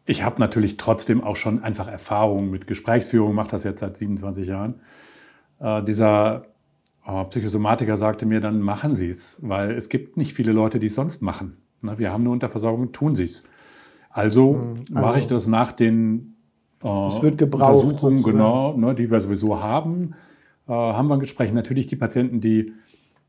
[0.05, 4.49] Ich habe natürlich trotzdem auch schon einfach Erfahrung mit Gesprächsführung, mache das jetzt seit 27
[4.49, 4.81] Jahren.
[5.61, 6.47] Äh, dieser
[7.07, 10.89] äh, Psychosomatiker sagte mir, dann machen Sie es, weil es gibt nicht viele Leute, die
[10.89, 11.57] es sonst machen.
[11.83, 13.45] Ne, wir haben eine Unterversorgung, tun Sie es.
[14.11, 14.85] Also, mhm.
[14.91, 16.35] also mache ich das nach den
[16.83, 20.15] äh, es wird gebraucht, Untersuchungen, genau, ne, die wir sowieso haben
[20.69, 21.53] äh, haben wir ein Gespräch.
[21.53, 22.73] Natürlich die Patienten, die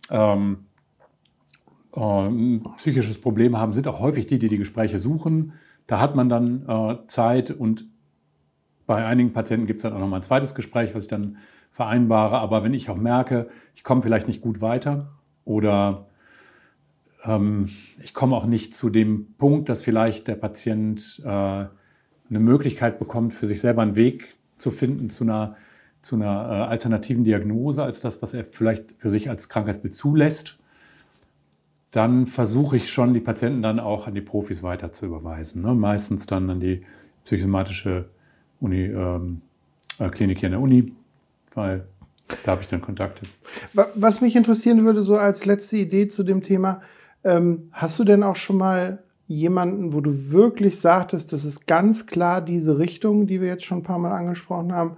[0.09, 0.65] ähm,
[1.95, 5.53] äh, ein psychisches Problem haben, sind auch häufig die, die die Gespräche suchen.
[5.87, 7.85] Da hat man dann äh, Zeit und
[8.85, 11.37] bei einigen Patienten gibt es dann auch nochmal ein zweites Gespräch, was ich dann
[11.71, 12.37] vereinbare.
[12.37, 15.13] Aber wenn ich auch merke, ich komme vielleicht nicht gut weiter
[15.45, 16.07] oder
[17.23, 17.69] ähm,
[18.01, 21.69] ich komme auch nicht zu dem Punkt, dass vielleicht der Patient äh, eine
[22.29, 25.55] Möglichkeit bekommt, für sich selber einen Weg zu finden zu einer
[26.03, 30.59] zu einer äh, alternativen Diagnose als das, was er vielleicht für sich als Krankheitsbild zulässt,
[31.91, 35.61] dann versuche ich schon, die Patienten dann auch an die Profis weiter zu überweisen.
[35.61, 35.73] Ne?
[35.73, 36.83] Meistens dann an die
[37.23, 38.09] psychosomatische
[38.59, 39.41] Uni, ähm,
[39.97, 40.93] äh, Klinik hier in der Uni,
[41.53, 41.85] weil
[42.43, 43.25] da habe ich dann Kontakte.
[43.95, 46.81] Was mich interessieren würde, so als letzte Idee zu dem Thema,
[47.23, 52.07] ähm, hast du denn auch schon mal jemanden, wo du wirklich sagtest, das ist ganz
[52.07, 54.97] klar diese Richtung, die wir jetzt schon ein paar Mal angesprochen haben,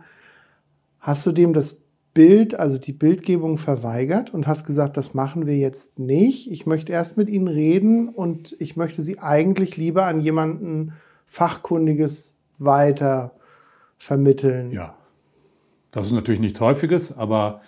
[1.05, 1.83] hast du dem das
[2.15, 6.51] Bild, also die Bildgebung verweigert und hast gesagt, das machen wir jetzt nicht.
[6.51, 10.93] Ich möchte erst mit Ihnen reden und ich möchte Sie eigentlich lieber an jemanden
[11.27, 13.35] Fachkundiges weiter
[13.99, 14.71] vermitteln.
[14.71, 14.97] Ja,
[15.91, 17.61] das ist natürlich nichts Häufiges, aber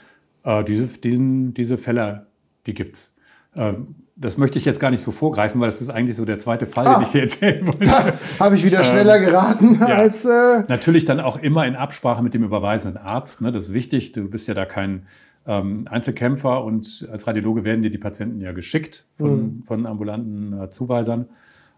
[0.44, 2.26] äh, diese, diesen, diese Fälle,
[2.66, 3.16] die gibt es.
[3.56, 6.40] Ähm, das möchte ich jetzt gar nicht so vorgreifen, weil das ist eigentlich so der
[6.40, 7.92] zweite Fall, ah, den ich dir erzählen wollte.
[8.40, 9.96] Habe ich wieder schneller ähm, geraten ja.
[9.96, 10.26] als.
[10.26, 13.42] Äh Natürlich dann auch immer in Absprache mit dem überweisenden Arzt.
[13.42, 13.52] Ne?
[13.52, 14.14] Das ist wichtig.
[14.14, 15.06] Du bist ja da kein
[15.46, 19.64] ähm, Einzelkämpfer und als Radiologe werden dir die Patienten ja geschickt von, mhm.
[19.68, 21.28] von ambulanten äh, Zuweisern.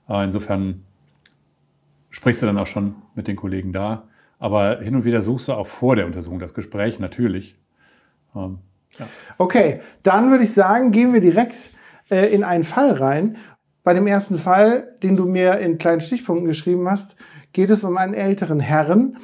[0.08, 0.86] Äh, insofern
[2.10, 4.04] sprichst du dann auch schon mit den Kollegen da.
[4.40, 7.58] Aber hin und wieder suchst du auch vor der Untersuchung das Gespräch, natürlich.
[8.34, 8.60] Ähm,
[8.98, 9.08] ja.
[9.38, 11.56] Okay, dann würde ich sagen, gehen wir direkt
[12.10, 13.38] äh, in einen Fall rein.
[13.84, 17.16] Bei dem ersten Fall, den du mir in kleinen Stichpunkten geschrieben hast,
[17.54, 19.18] geht es um einen älteren Herrn,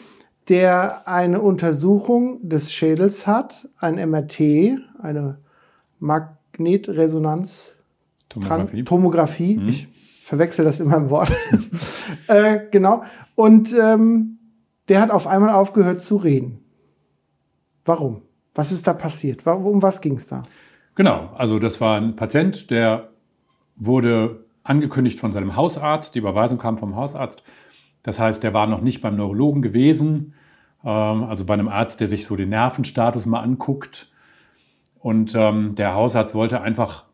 [0.50, 5.40] der eine Untersuchung des Schädels hat, ein MRT, eine
[6.00, 7.76] Magnetresonanz
[8.30, 8.84] Tomographie.
[8.84, 9.58] Tomographie.
[9.58, 9.70] Mhm.
[9.70, 9.88] Ich
[10.22, 11.32] verwechsel das immer im Wort.
[12.28, 13.04] äh, genau.
[13.36, 14.40] Und ähm,
[14.88, 16.64] der hat auf einmal aufgehört zu reden.
[17.84, 18.22] Warum?
[18.54, 19.46] Was ist da passiert?
[19.46, 20.44] Um was ging es da?
[20.96, 23.10] Genau, also das war ein Patient, der
[23.76, 27.44] wurde angekündigt von seinem Hausarzt, die Überweisung kam vom Hausarzt.
[28.02, 30.34] Das heißt, der war noch nicht beim Neurologen gewesen,
[30.84, 34.10] ähm, also bei einem Arzt, der sich so den Nervenstatus mal anguckt.
[35.00, 37.06] Und ähm, der Hausarzt wollte einfach,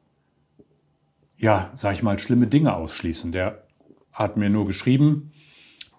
[1.38, 3.32] ja, sag ich mal, schlimme Dinge ausschließen.
[3.32, 3.64] Der
[4.14, 5.32] hat mir nur geschrieben,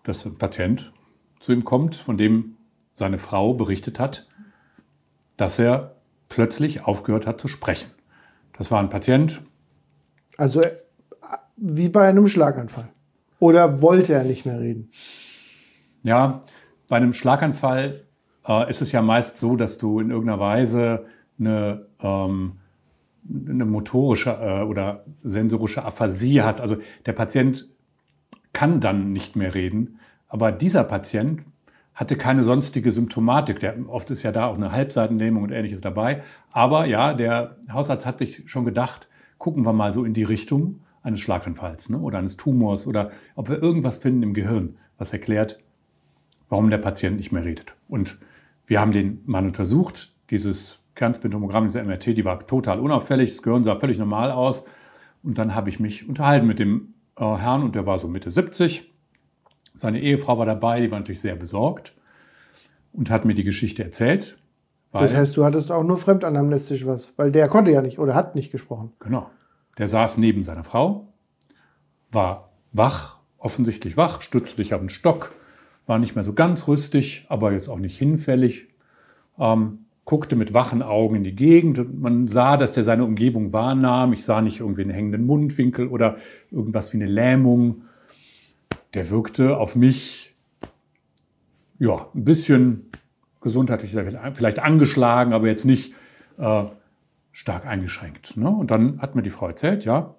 [0.04, 0.92] dass ein Patient
[1.40, 2.56] zu ihm kommt, von dem
[2.94, 4.28] seine Frau berichtet hat,
[5.36, 5.96] dass er
[6.32, 7.90] plötzlich aufgehört hat zu sprechen.
[8.56, 9.42] Das war ein Patient.
[10.38, 10.72] Also äh,
[11.58, 12.88] wie bei einem Schlaganfall.
[13.38, 14.88] Oder wollte er nicht mehr reden?
[16.02, 16.40] Ja,
[16.88, 18.04] bei einem Schlaganfall
[18.48, 21.04] äh, ist es ja meist so, dass du in irgendeiner Weise
[21.38, 22.52] eine, ähm,
[23.28, 26.62] eine motorische äh, oder sensorische Aphasie hast.
[26.62, 27.68] Also der Patient
[28.54, 31.44] kann dann nicht mehr reden, aber dieser Patient
[31.94, 33.60] hatte keine sonstige Symptomatik.
[33.60, 36.22] Der, oft ist ja da auch eine Halbseitenlähmung und ähnliches dabei.
[36.50, 40.80] Aber ja, der Hausarzt hat sich schon gedacht, gucken wir mal so in die Richtung
[41.02, 45.58] eines Schlaganfalls ne, oder eines Tumors oder ob wir irgendwas finden im Gehirn, was erklärt,
[46.48, 47.74] warum der Patient nicht mehr redet.
[47.88, 48.18] Und
[48.66, 53.64] wir haben den Mann untersucht, dieses Kernspintomogramm, diese MRT, die war total unauffällig, das Gehirn
[53.64, 54.64] sah völlig normal aus.
[55.22, 58.30] Und dann habe ich mich unterhalten mit dem äh, Herrn und der war so Mitte
[58.30, 58.91] 70
[59.74, 61.94] seine Ehefrau war dabei, die war natürlich sehr besorgt
[62.92, 64.36] und hat mir die Geschichte erzählt.
[64.92, 68.34] Das heißt, du hattest auch nur fremdanamnestisch was, weil der konnte ja nicht oder hat
[68.34, 68.92] nicht gesprochen.
[69.00, 69.30] Genau.
[69.78, 71.08] Der saß neben seiner Frau,
[72.10, 75.32] war wach, offensichtlich wach, stützte sich auf den Stock,
[75.86, 78.68] war nicht mehr so ganz rüstig, aber jetzt auch nicht hinfällig,
[79.38, 82.00] ähm, guckte mit wachen Augen in die Gegend.
[82.00, 84.12] Man sah, dass der seine Umgebung wahrnahm.
[84.12, 86.16] Ich sah nicht irgendwie einen hängenden Mundwinkel oder
[86.50, 87.82] irgendwas wie eine Lähmung
[88.94, 90.34] der wirkte auf mich
[91.78, 92.90] ja, ein bisschen
[93.40, 93.92] gesundheitlich
[94.34, 95.94] vielleicht angeschlagen, aber jetzt nicht
[96.38, 96.64] äh,
[97.32, 98.36] stark eingeschränkt.
[98.36, 98.48] Ne?
[98.48, 100.14] Und dann hat mir die Frau erzählt, ja,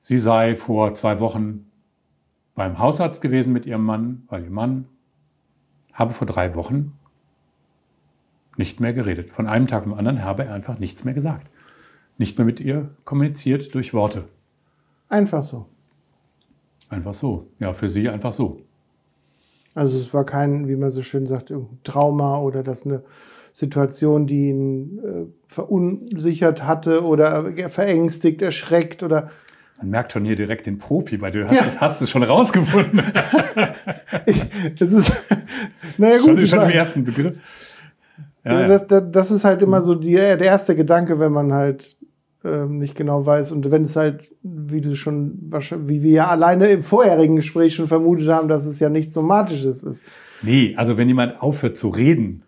[0.00, 1.70] sie sei vor zwei Wochen
[2.54, 4.86] beim Hausarzt gewesen mit ihrem Mann, weil ihr Mann
[5.92, 6.98] habe vor drei Wochen
[8.56, 9.30] nicht mehr geredet.
[9.30, 11.48] Von einem Tag zum anderen habe er einfach nichts mehr gesagt.
[12.18, 14.24] Nicht mehr mit ihr kommuniziert durch Worte.
[15.08, 15.66] Einfach so.
[16.88, 17.48] Einfach so.
[17.58, 18.60] Ja, für sie einfach so.
[19.74, 21.52] Also es war kein, wie man so schön sagt,
[21.84, 23.02] Trauma oder das eine
[23.52, 29.30] Situation, die ihn äh, verunsichert hatte oder verängstigt, erschreckt oder.
[29.78, 31.80] Man merkt schon hier direkt den Profi, weil du hast, ja.
[31.80, 33.02] hast es schon rausgefunden.
[34.26, 34.42] ich,
[34.78, 35.12] das ist,
[35.98, 36.40] naja gut.
[36.40, 37.36] Schon, schon im ersten Begriff.
[38.44, 41.96] Ja, das, das, ist halt immer so die, der erste Gedanke, wenn man halt
[42.46, 43.52] ähm, nicht genau weiß.
[43.52, 45.50] Und wenn es halt, wie du schon,
[45.86, 49.82] wie wir ja alleine im vorherigen Gespräch schon vermutet haben, dass es ja nichts Somatisches
[49.82, 50.02] ist.
[50.42, 52.42] Nee, also wenn jemand aufhört zu reden,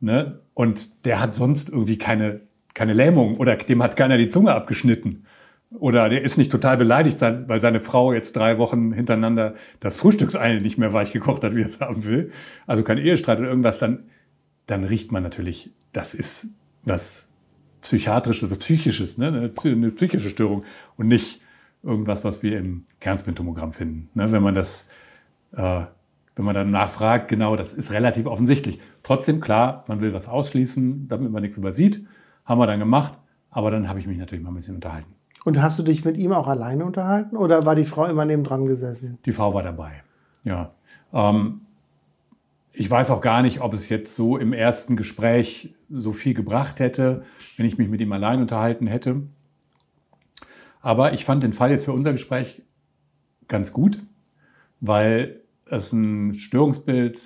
[0.00, 2.40] ne, und der hat sonst irgendwie keine,
[2.74, 5.24] keine Lähmung oder dem hat keiner die Zunge abgeschnitten.
[5.78, 10.60] Oder der ist nicht total beleidigt, weil seine Frau jetzt drei Wochen hintereinander das Frühstücksei
[10.60, 12.30] nicht mehr weich gekocht hat, wie er es haben will.
[12.66, 14.04] Also kein Ehestreit oder irgendwas, dann,
[14.66, 16.48] dann riecht man natürlich, das ist
[16.84, 17.25] was
[17.86, 19.28] psychiatrisches, also psychisches, ne?
[19.64, 20.64] eine psychische Störung
[20.96, 21.40] und nicht
[21.84, 24.08] irgendwas, was wir im Kernspintomogramm finden.
[24.14, 24.32] Ne?
[24.32, 24.88] Wenn man das,
[25.52, 25.82] äh,
[26.34, 28.80] wenn man dann nachfragt, genau, das ist relativ offensichtlich.
[29.04, 32.04] Trotzdem, klar, man will was ausschließen, damit man nichts übersieht.
[32.44, 33.12] Haben wir dann gemacht,
[33.50, 35.14] aber dann habe ich mich natürlich mal ein bisschen unterhalten.
[35.44, 38.42] Und hast du dich mit ihm auch alleine unterhalten oder war die Frau immer neben
[38.42, 39.18] dran gesessen?
[39.24, 40.02] Die Frau war dabei,
[40.42, 40.72] ja.
[41.12, 41.60] Ähm,
[42.78, 46.78] ich weiß auch gar nicht, ob es jetzt so im ersten Gespräch so viel gebracht
[46.78, 47.24] hätte,
[47.56, 49.22] wenn ich mich mit ihm allein unterhalten hätte.
[50.82, 52.62] Aber ich fand den Fall jetzt für unser Gespräch
[53.48, 54.02] ganz gut,
[54.80, 57.18] weil es ein Störungsbild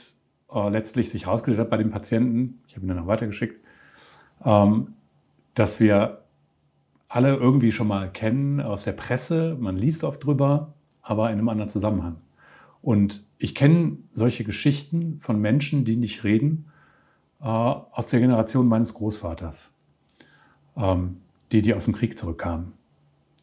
[0.52, 3.60] äh, letztlich sich herausgestellt hat bei dem Patienten, ich habe ihn dann noch weitergeschickt,
[4.44, 4.94] ähm,
[5.54, 6.22] dass wir
[7.08, 11.48] alle irgendwie schon mal kennen aus der Presse, man liest oft drüber, aber in einem
[11.48, 12.18] anderen Zusammenhang.
[12.82, 16.66] Und ich kenne solche Geschichten von Menschen, die nicht reden,
[17.40, 19.70] äh, aus der Generation meines Großvaters,
[20.76, 21.16] ähm,
[21.50, 22.72] die, die aus dem Krieg zurückkamen.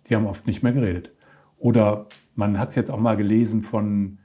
[0.07, 1.11] Die haben oft nicht mehr geredet.
[1.57, 2.05] Oder
[2.35, 4.19] man hat es jetzt auch mal gelesen von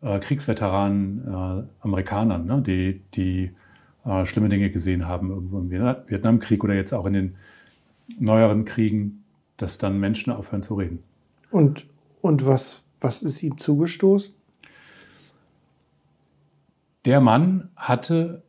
[0.00, 3.50] äh, Kriegsveteranen, äh, Amerikanern, ne, die, die
[4.06, 7.34] äh, schlimme Dinge gesehen haben, irgendwo im Vietnamkrieg oder jetzt auch in den
[8.18, 9.24] neueren Kriegen,
[9.58, 11.00] dass dann Menschen aufhören zu reden.
[11.50, 11.84] Und,
[12.22, 14.37] und was, was ist ihm zugestoßen?
[17.04, 18.42] Der Mann hatte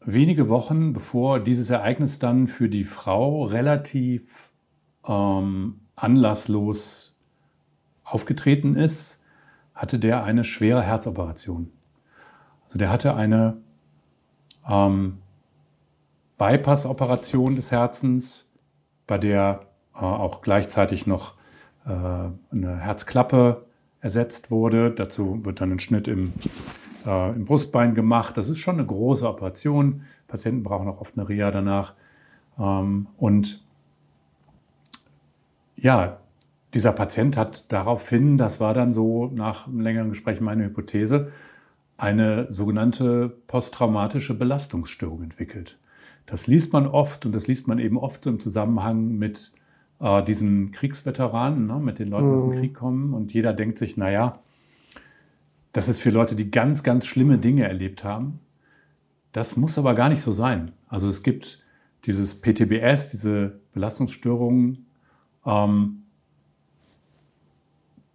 [0.00, 4.50] wenige Wochen bevor dieses Ereignis dann für die Frau relativ
[5.06, 7.16] ähm, anlasslos
[8.04, 9.22] aufgetreten ist,
[9.74, 11.70] hatte der eine schwere Herzoperation.
[12.64, 13.58] Also der hatte eine
[14.68, 15.18] ähm,
[16.38, 18.50] Bypass-Operation des Herzens,
[19.06, 21.34] bei der äh, auch gleichzeitig noch
[21.84, 23.66] äh, eine Herzklappe
[24.00, 24.90] ersetzt wurde.
[24.90, 26.32] Dazu wird dann ein Schnitt im
[27.06, 28.36] äh, im Brustbein gemacht.
[28.36, 30.02] Das ist schon eine große Operation.
[30.28, 31.94] Patienten brauchen auch oft eine Reha danach.
[32.58, 33.64] Ähm, und
[35.76, 36.18] ja,
[36.74, 41.32] dieser Patient hat daraufhin, das war dann so nach einem längeren Gespräch meine Hypothese,
[41.96, 45.78] eine sogenannte posttraumatische Belastungsstörung entwickelt.
[46.26, 49.52] Das liest man oft und das liest man eben oft so im Zusammenhang mit
[50.00, 52.60] äh, diesen Kriegsveteranen, ne, mit den Leuten, die aus dem Mhm.
[52.60, 53.14] Krieg kommen.
[53.14, 54.38] Und jeder denkt sich, naja,
[55.72, 58.40] das ist für Leute, die ganz, ganz schlimme Dinge erlebt haben.
[59.32, 60.72] Das muss aber gar nicht so sein.
[60.88, 61.62] Also es gibt
[62.06, 64.86] dieses PTBS, diese Belastungsstörungen,
[65.46, 65.96] ähm,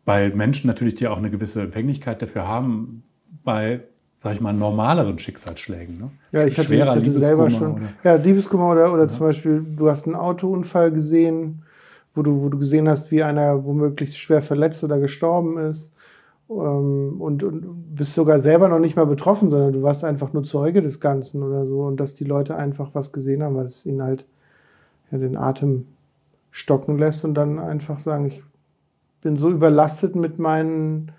[0.03, 3.03] bei Menschen natürlich, die auch eine gewisse Empfänglichkeit dafür haben,
[3.43, 3.81] bei,
[4.19, 5.97] sag ich mal, normaleren Schicksalsschlägen.
[5.97, 6.11] Ne?
[6.31, 7.83] Ja, ich hatte, Schwerer ich hatte selber Liebeskummer schon.
[7.83, 11.63] oder- Ja, Liebeskummer oder, oder zum Beispiel, du hast einen Autounfall gesehen,
[12.13, 15.91] wo du, wo du gesehen hast, wie einer womöglich schwer verletzt oder gestorben ist.
[16.49, 20.43] Ähm, und, und bist sogar selber noch nicht mal betroffen, sondern du warst einfach nur
[20.43, 21.81] Zeuge des Ganzen oder so.
[21.83, 24.25] Und dass die Leute einfach was gesehen haben, weil es ihnen halt
[25.11, 25.87] ja, den Atem
[26.51, 28.43] stocken lässt und dann einfach sagen, ich
[29.21, 31.11] bin so überlastet mit meinen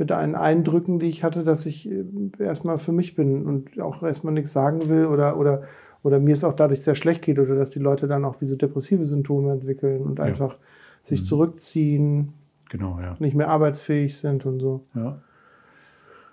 [0.00, 2.04] mit einen Eindrücken, die ich hatte, dass ich äh,
[2.38, 5.64] erstmal für mich bin und auch erstmal nichts sagen will oder, oder,
[6.02, 8.46] oder mir es auch dadurch sehr schlecht geht oder dass die Leute dann auch wie
[8.46, 10.24] so depressive Symptome entwickeln und Ja.
[10.24, 10.56] einfach
[11.02, 11.26] sich Mhm.
[11.26, 12.32] zurückziehen,
[12.70, 13.16] Genau, ja.
[13.18, 14.82] nicht mehr arbeitsfähig sind und so.
[14.94, 15.18] Ja,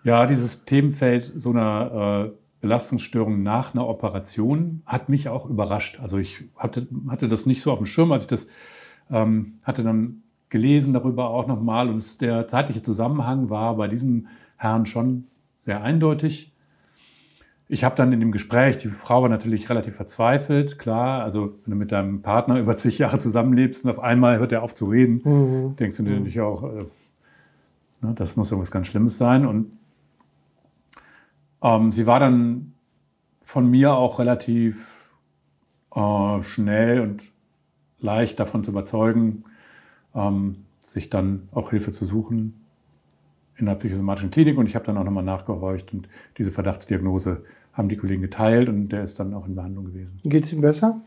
[0.04, 6.00] ja dieses Themenfeld so einer äh, Belastungsstörung nach einer Operation hat mich auch überrascht.
[6.00, 8.48] Also ich hatte, hatte das nicht so auf dem Schirm, als ich das
[9.10, 14.28] ähm, hatte dann gelesen darüber auch nochmal und es, der zeitliche Zusammenhang war bei diesem
[14.58, 15.26] Herrn schon
[15.60, 16.54] sehr eindeutig.
[17.70, 21.72] Ich habe dann in dem Gespräch, die Frau war natürlich relativ verzweifelt, klar, also wenn
[21.72, 24.86] du mit deinem Partner über zig Jahre zusammenlebst und auf einmal hört er auf zu
[24.86, 25.76] reden, Mhm.
[25.76, 26.86] denkst du dir natürlich auch, äh,
[28.02, 29.46] ne, das muss irgendwas ganz Schlimmes sein.
[29.46, 29.72] Und
[31.62, 32.74] ähm, sie war dann
[33.42, 35.12] von mir auch relativ
[35.94, 37.24] äh, schnell und
[38.00, 39.44] leicht davon zu überzeugen,
[40.16, 42.62] ähm, sich dann auch Hilfe zu suchen
[43.58, 44.58] in der psychosomatischen Klinik.
[44.58, 47.44] Und ich habe dann auch nochmal nachgehorcht und diese Verdachtsdiagnose
[47.78, 50.20] haben die Kollegen geteilt und der ist dann auch in Behandlung gewesen.
[50.24, 51.00] Geht es ihm besser?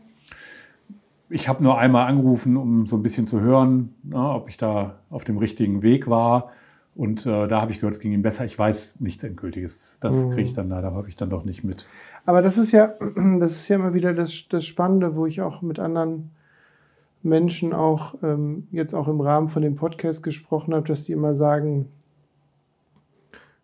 [1.29, 4.95] Ich habe nur einmal angerufen, um so ein bisschen zu hören, na, ob ich da
[5.09, 6.51] auf dem richtigen Weg war.
[6.93, 8.43] Und äh, da habe ich gehört, es ging ihm besser.
[8.43, 9.97] Ich weiß nichts Endgültiges.
[10.01, 10.31] Das Mhm.
[10.31, 11.85] kriege ich dann leider häufig dann doch nicht mit.
[12.25, 12.93] Aber das ist ja,
[13.39, 16.31] das ist ja immer wieder das, das Spannende, wo ich auch mit anderen
[17.23, 21.33] Menschen auch ähm, jetzt auch im Rahmen von dem Podcast gesprochen habe, dass die immer
[21.35, 21.87] sagen,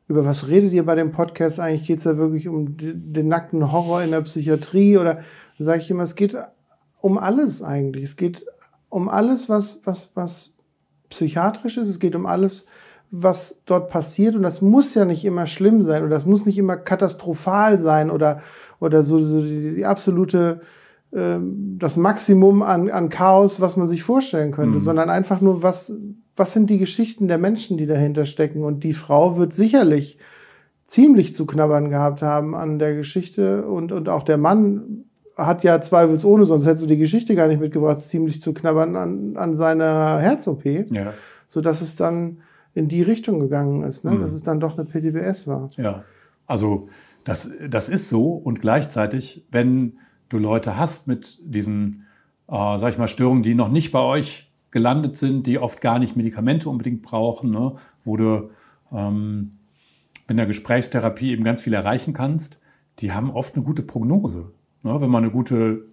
[0.08, 1.88] über was redet ihr bei dem Podcast eigentlich?
[1.88, 4.98] Geht es da wirklich um den nackten Horror in der Psychiatrie?
[4.98, 5.20] Oder
[5.60, 6.38] sage ich immer, es geht
[7.02, 8.06] um alles eigentlich.
[8.06, 8.46] Es geht
[8.90, 10.58] um alles, was, was, was
[11.10, 11.90] psychiatrisch ist.
[11.90, 12.68] Es geht um alles,
[13.12, 14.36] was dort passiert.
[14.36, 18.10] Und das muss ja nicht immer schlimm sein oder das muss nicht immer katastrophal sein
[18.10, 18.42] oder,
[18.80, 20.62] oder so, so die, die absolute,
[21.12, 24.80] das Maximum an, an Chaos, was man sich vorstellen könnte, Mhm.
[24.82, 25.98] sondern einfach nur, was,
[26.36, 28.64] was sind die Geschichten der Menschen, die dahinter stecken.
[28.64, 30.18] Und die Frau wird sicherlich
[30.86, 35.80] ziemlich zu knabbern gehabt haben an der Geschichte und, und auch der Mann hat ja
[35.82, 40.20] zweifelsohne, sonst hättest du die Geschichte gar nicht mitgebracht, ziemlich zu knabbern an, an seiner
[40.20, 41.14] Herz-OP, Ja,
[41.50, 42.38] sodass es dann
[42.74, 44.12] in die Richtung gegangen ist, ne?
[44.12, 44.22] Mhm.
[44.22, 45.70] dass es dann doch eine PTBS war.
[45.78, 46.04] ja.
[46.48, 46.88] Also
[47.24, 48.32] das, das ist so.
[48.32, 49.98] Und gleichzeitig, wenn
[50.30, 52.06] du Leute hast mit diesen,
[52.48, 56.00] äh, sag ich mal, Störungen, die noch nicht bei euch gelandet sind, die oft gar
[56.00, 58.50] nicht Medikamente unbedingt brauchen, ne, wo du
[58.92, 59.58] ähm,
[60.28, 62.60] mit einer Gesprächstherapie eben ganz viel erreichen kannst,
[63.00, 64.52] die haben oft eine gute Prognose.
[64.84, 65.00] Ne?
[65.00, 65.86] Wenn man eine gute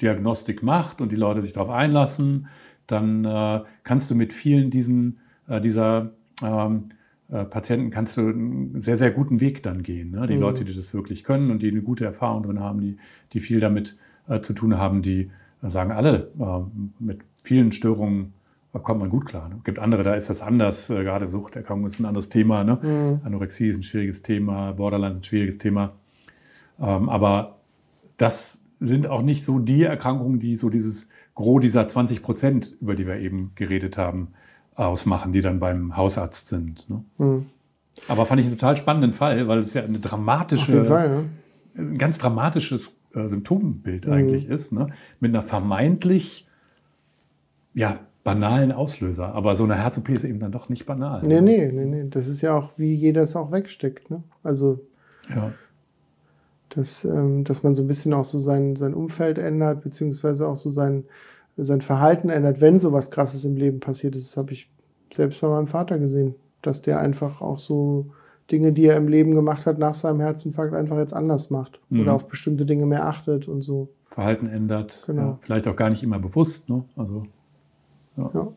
[0.00, 2.48] Diagnostik macht und die Leute sich darauf einlassen,
[2.86, 6.10] dann äh, kannst du mit vielen diesen, äh, dieser
[6.42, 6.94] ähm, äh,
[7.28, 10.10] Patienten kannst du einen sehr, sehr guten Weg dann gehen.
[10.10, 10.26] Ne?
[10.26, 10.40] Die Mhm.
[10.40, 12.98] Leute, die das wirklich können und die eine gute Erfahrung drin haben, die,
[13.32, 13.96] die viel damit
[14.28, 15.30] äh, zu tun haben, die
[15.62, 18.34] äh, sagen alle, äh, mit vielen Störungen
[18.74, 19.48] äh, kommt man gut klar.
[19.48, 19.60] Ne?
[19.64, 20.90] gibt andere, da ist das anders.
[20.90, 22.62] Äh, gerade Suchterkrankung ist ein anderes Thema.
[22.62, 22.78] Ne?
[22.82, 23.26] Mhm.
[23.26, 25.92] Anorexie ist ein schwieriges Thema, Borderline ist ein schwieriges Thema.
[26.80, 27.56] Ähm, aber
[28.16, 32.94] das sind auch nicht so die Erkrankungen, die so dieses Gros dieser 20 Prozent, über
[32.94, 34.28] die wir eben geredet haben,
[34.76, 36.88] ausmachen, die dann beim Hausarzt sind.
[36.90, 37.04] Ne?
[37.18, 37.46] Mhm.
[38.08, 41.28] Aber fand ich einen total spannenden Fall, weil es ja eine dramatische, Fall,
[41.76, 41.82] ja.
[41.82, 44.12] ein ganz dramatisches äh, Symptombild Mhm.
[44.12, 44.88] eigentlich ist, ne?
[45.20, 46.46] mit einer vermeintlich
[47.74, 49.34] ja, banalen Auslöser.
[49.34, 51.22] Aber so eine Herz-OP ist eben dann doch nicht banal.
[51.22, 51.42] Nee, ne?
[51.42, 52.08] nee, nee, nee.
[52.10, 54.10] Das ist ja auch, wie jeder es auch wegsteckt.
[54.10, 54.22] Ne?
[54.42, 54.80] Also,
[55.32, 55.52] Ja.
[56.70, 60.56] dass, ähm, dass man so ein bisschen auch so sein, sein Umfeld ändert, beziehungsweise auch
[60.56, 61.04] so sein,
[61.56, 64.30] sein Verhalten ändert, wenn so was Krasses im Leben passiert ist.
[64.30, 64.70] Das habe ich
[65.12, 68.06] selbst bei meinem Vater gesehen, dass der einfach auch so
[68.50, 72.00] Dinge, die er im Leben gemacht hat, nach seinem Herzinfarkt einfach jetzt anders macht Mhm.
[72.00, 73.88] oder auf bestimmte Dinge mehr achtet und so.
[74.10, 75.02] Verhalten ändert.
[75.06, 75.22] Genau.
[75.22, 76.68] Ja, vielleicht auch gar nicht immer bewusst.
[76.68, 76.84] Ne?
[76.96, 77.24] Also,
[78.16, 78.48] Ja.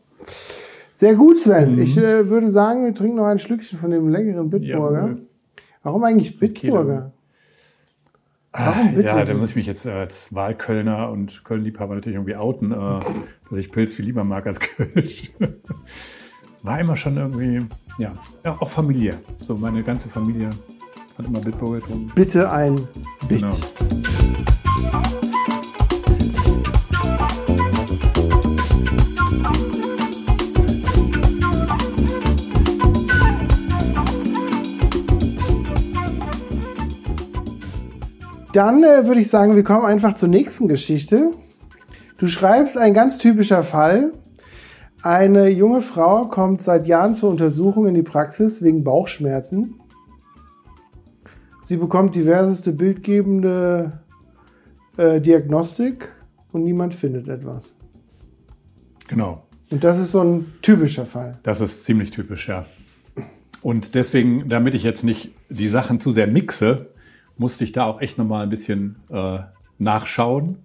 [0.92, 1.74] Sehr gut, Sven.
[1.76, 1.78] Mhm.
[1.80, 5.00] Ich äh, würde sagen, wir trinken noch ein Schlückchen von dem leckeren Bitburger.
[5.00, 5.22] Jawohl.
[5.84, 7.12] Warum eigentlich Bitburger?
[8.52, 9.18] Warum Bitburger?
[9.18, 13.00] Ja, da muss ich mich jetzt als Wahlkölner und Köln-Liebhaber natürlich irgendwie outen, äh,
[13.50, 15.30] dass ich Pilz viel lieber mag als Kölsch.
[16.62, 17.60] War immer schon irgendwie,
[17.98, 18.12] ja,
[18.44, 19.14] auch familiär.
[19.44, 20.50] So meine ganze Familie
[21.16, 22.12] hat immer Bitburger getrunken.
[22.14, 22.88] Bitte ein
[23.28, 23.40] Bit.
[23.40, 23.52] Genau.
[38.52, 41.32] Dann äh, würde ich sagen, wir kommen einfach zur nächsten Geschichte.
[42.16, 44.12] Du schreibst ein ganz typischer Fall.
[45.02, 49.74] Eine junge Frau kommt seit Jahren zur Untersuchung in die Praxis wegen Bauchschmerzen.
[51.62, 54.00] Sie bekommt diverseste bildgebende
[54.96, 56.10] äh, Diagnostik
[56.50, 57.74] und niemand findet etwas.
[59.06, 59.44] Genau.
[59.70, 61.38] Und das ist so ein typischer Fall.
[61.42, 62.64] Das ist ziemlich typisch, ja.
[63.60, 66.88] Und deswegen, damit ich jetzt nicht die Sachen zu sehr mixe,
[67.38, 69.38] musste ich da auch echt nochmal ein bisschen äh,
[69.78, 70.58] nachschauen.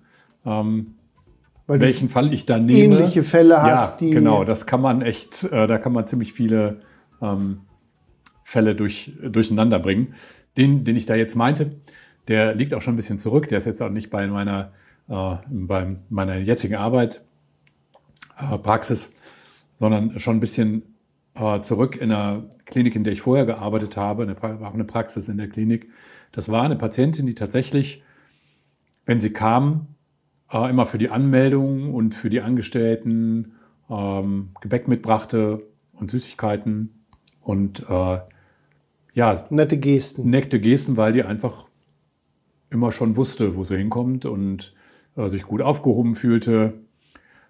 [0.45, 0.95] Ähm,
[1.67, 2.95] welchen Fall ich da nehme.
[2.95, 4.13] Ähnliche Fälle hast, ja, die.
[4.13, 6.81] Genau, das kann man echt, äh, da kann man ziemlich viele
[7.21, 7.61] ähm,
[8.43, 10.15] Fälle durch, durcheinander bringen.
[10.57, 11.71] Den, den ich da jetzt meinte,
[12.27, 13.47] der liegt auch schon ein bisschen zurück.
[13.47, 14.71] Der ist jetzt auch nicht bei meiner,
[15.07, 17.21] äh, bei meiner jetzigen Arbeit,
[18.37, 19.13] äh, Praxis,
[19.79, 20.83] sondern schon ein bisschen
[21.35, 25.27] äh, zurück in einer Klinik, in der ich vorher gearbeitet habe, eine, auch eine Praxis
[25.29, 25.89] in der Klinik.
[26.33, 28.03] Das war eine Patientin, die tatsächlich,
[29.05, 29.87] wenn sie kam,
[30.51, 33.53] äh, immer für die Anmeldung und für die Angestellten
[33.89, 35.63] ähm, Gebäck mitbrachte
[35.93, 37.05] und Süßigkeiten
[37.41, 38.19] und äh,
[39.13, 40.29] ja, nette Gesten.
[40.29, 41.67] Nette Gesten, weil die einfach
[42.71, 44.73] immer schon wusste, wo sie hinkommt und
[45.15, 46.73] äh, sich gut aufgehoben fühlte.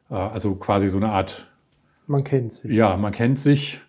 [0.10, 1.50] Äh, also quasi so eine Art.
[2.06, 2.70] Man kennt sich.
[2.70, 3.80] Ja, man kennt sich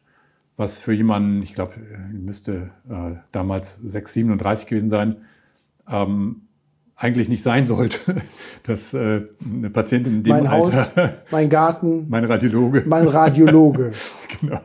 [0.56, 1.74] was für jemanden, ich glaube,
[2.12, 5.16] müsste äh, damals 6, 37 gewesen sein,
[5.88, 6.42] ähm,
[6.96, 8.22] eigentlich nicht sein sollte,
[8.62, 13.92] dass äh, eine Patientin in dem mein Alter, Haus, mein Garten, mein Radiologe, mein Radiologe,
[14.40, 14.60] genau,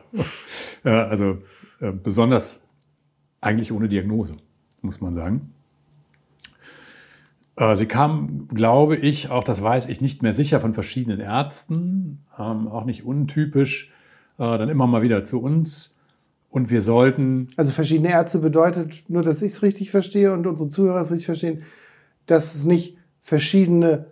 [0.84, 1.38] äh, also
[1.80, 2.62] äh, besonders
[3.40, 4.36] eigentlich ohne Diagnose,
[4.82, 5.52] muss man sagen.
[7.56, 12.24] Äh, sie kam, glaube ich, auch das weiß ich nicht mehr sicher von verschiedenen Ärzten,
[12.38, 13.92] ähm, auch nicht untypisch
[14.44, 15.96] dann immer mal wieder zu uns.
[16.50, 17.48] Und wir sollten.
[17.56, 21.26] Also verschiedene Ärzte bedeutet, nur dass ich es richtig verstehe und unsere Zuhörer es richtig
[21.26, 21.62] verstehen,
[22.26, 24.06] dass es nicht verschiedene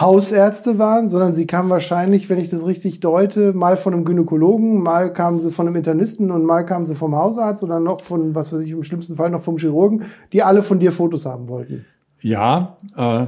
[0.00, 4.82] Hausärzte waren, sondern sie kamen wahrscheinlich, wenn ich das richtig deute, mal von einem Gynäkologen,
[4.82, 8.34] mal kamen sie von einem Internisten und mal kamen sie vom Hausarzt oder noch von,
[8.34, 11.48] was weiß ich, im schlimmsten Fall noch vom Chirurgen, die alle von dir Fotos haben
[11.48, 11.84] wollten.
[12.22, 13.26] Ja, äh,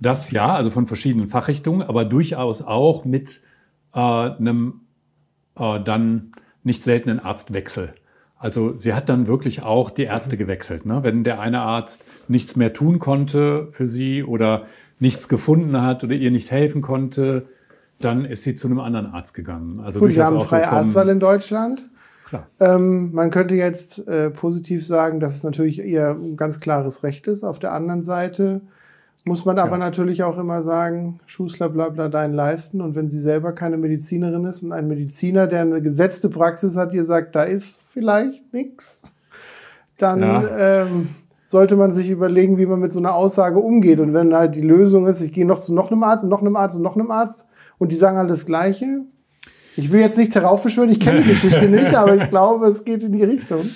[0.00, 3.42] das ja, also von verschiedenen Fachrichtungen, aber durchaus auch mit
[3.94, 4.80] äh, einem
[5.60, 6.32] äh, dann
[6.64, 7.94] nicht seltenen Arztwechsel.
[8.38, 10.86] Also sie hat dann wirklich auch die Ärzte gewechselt.
[10.86, 11.00] Ne?
[11.02, 14.66] Wenn der eine Arzt nichts mehr tun konnte für sie oder
[14.98, 17.46] nichts gefunden hat oder ihr nicht helfen konnte,
[18.00, 19.80] dann ist sie zu einem anderen Arzt gegangen.
[19.80, 21.82] Also Gut, wir haben freie so Arztwahl in Deutschland.
[22.28, 22.46] Klar.
[22.60, 27.26] Ähm, man könnte jetzt äh, positiv sagen, dass es natürlich ihr ein ganz klares Recht
[27.26, 27.44] ist.
[27.44, 28.62] Auf der anderen Seite
[29.24, 29.78] muss man aber ja.
[29.78, 32.80] natürlich auch immer sagen, Schußler blabla dein leisten.
[32.80, 36.94] Und wenn sie selber keine Medizinerin ist und ein Mediziner, der eine gesetzte Praxis hat,
[36.94, 39.02] ihr sagt, da ist vielleicht nichts,
[39.98, 40.84] dann ja.
[40.84, 41.08] ähm,
[41.44, 44.00] sollte man sich überlegen, wie man mit so einer Aussage umgeht.
[44.00, 46.40] Und wenn halt die Lösung ist, ich gehe noch zu noch einem Arzt und noch
[46.40, 47.44] einem Arzt und noch einem Arzt
[47.78, 49.02] und die sagen halt das Gleiche.
[49.76, 53.02] Ich will jetzt nichts heraufbeschwören, ich kenne die Geschichte nicht, aber ich glaube, es geht
[53.02, 53.68] in die Richtung.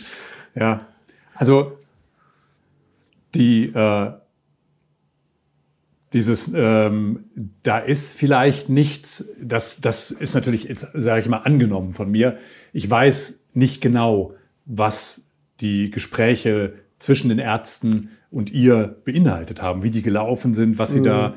[0.55, 0.87] Ja,
[1.35, 1.73] also
[3.35, 4.13] die äh
[6.15, 7.25] dieses, ähm,
[7.65, 12.39] da ist vielleicht nichts, das, das ist natürlich, sage ich mal, angenommen von mir.
[12.73, 14.33] Ich weiß nicht genau,
[14.65, 15.23] was
[15.61, 21.01] die Gespräche zwischen den Ärzten und ihr beinhaltet haben, wie die gelaufen sind, was sie
[21.01, 21.05] mhm.
[21.05, 21.35] da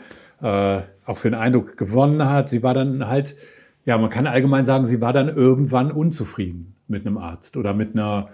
[0.78, 2.48] äh, auch für einen Eindruck gewonnen hat.
[2.48, 3.36] Sie war dann halt,
[3.84, 7.96] ja, man kann allgemein sagen, sie war dann irgendwann unzufrieden mit einem Arzt oder mit
[7.96, 8.30] einer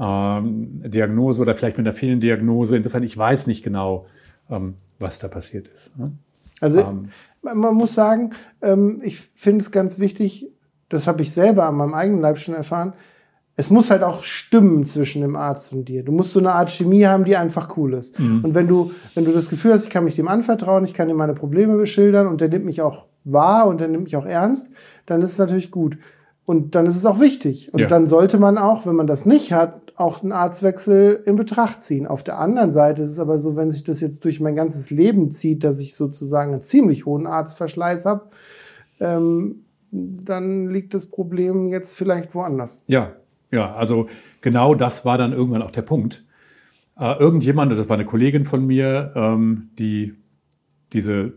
[0.00, 2.78] ähm, Diagnose oder vielleicht mit einer fehlenden Diagnose.
[2.78, 4.06] Insofern, ich weiß nicht genau,
[4.98, 5.96] was da passiert ist.
[5.98, 6.12] Ne?
[6.60, 7.08] Also ähm,
[7.42, 8.30] man muss sagen,
[8.60, 10.48] ähm, ich finde es ganz wichtig,
[10.88, 12.92] das habe ich selber an meinem eigenen Leib schon erfahren,
[13.56, 16.02] es muss halt auch stimmen zwischen dem Arzt und dir.
[16.02, 18.18] Du musst so eine Art Chemie haben, die einfach cool ist.
[18.18, 18.44] Mhm.
[18.44, 21.10] Und wenn du, wenn du das Gefühl hast, ich kann mich dem anvertrauen, ich kann
[21.10, 24.24] ihm meine Probleme beschildern und der nimmt mich auch wahr und der nimmt mich auch
[24.24, 24.70] ernst,
[25.04, 25.98] dann ist es natürlich gut.
[26.46, 27.68] Und dann ist es auch wichtig.
[27.72, 27.88] Und ja.
[27.88, 32.06] dann sollte man auch, wenn man das nicht hat, auch einen Arztwechsel in Betracht ziehen.
[32.06, 34.90] Auf der anderen Seite ist es aber so, wenn sich das jetzt durch mein ganzes
[34.90, 38.30] Leben zieht, dass ich sozusagen einen ziemlich hohen Arztverschleiß habe,
[39.00, 42.82] ähm, dann liegt das Problem jetzt vielleicht woanders.
[42.86, 43.12] Ja,
[43.50, 44.08] ja, also
[44.40, 46.24] genau das war dann irgendwann auch der Punkt.
[46.98, 50.14] äh, irgendjemand, das war eine Kollegin von mir, ähm, die
[50.92, 51.32] diese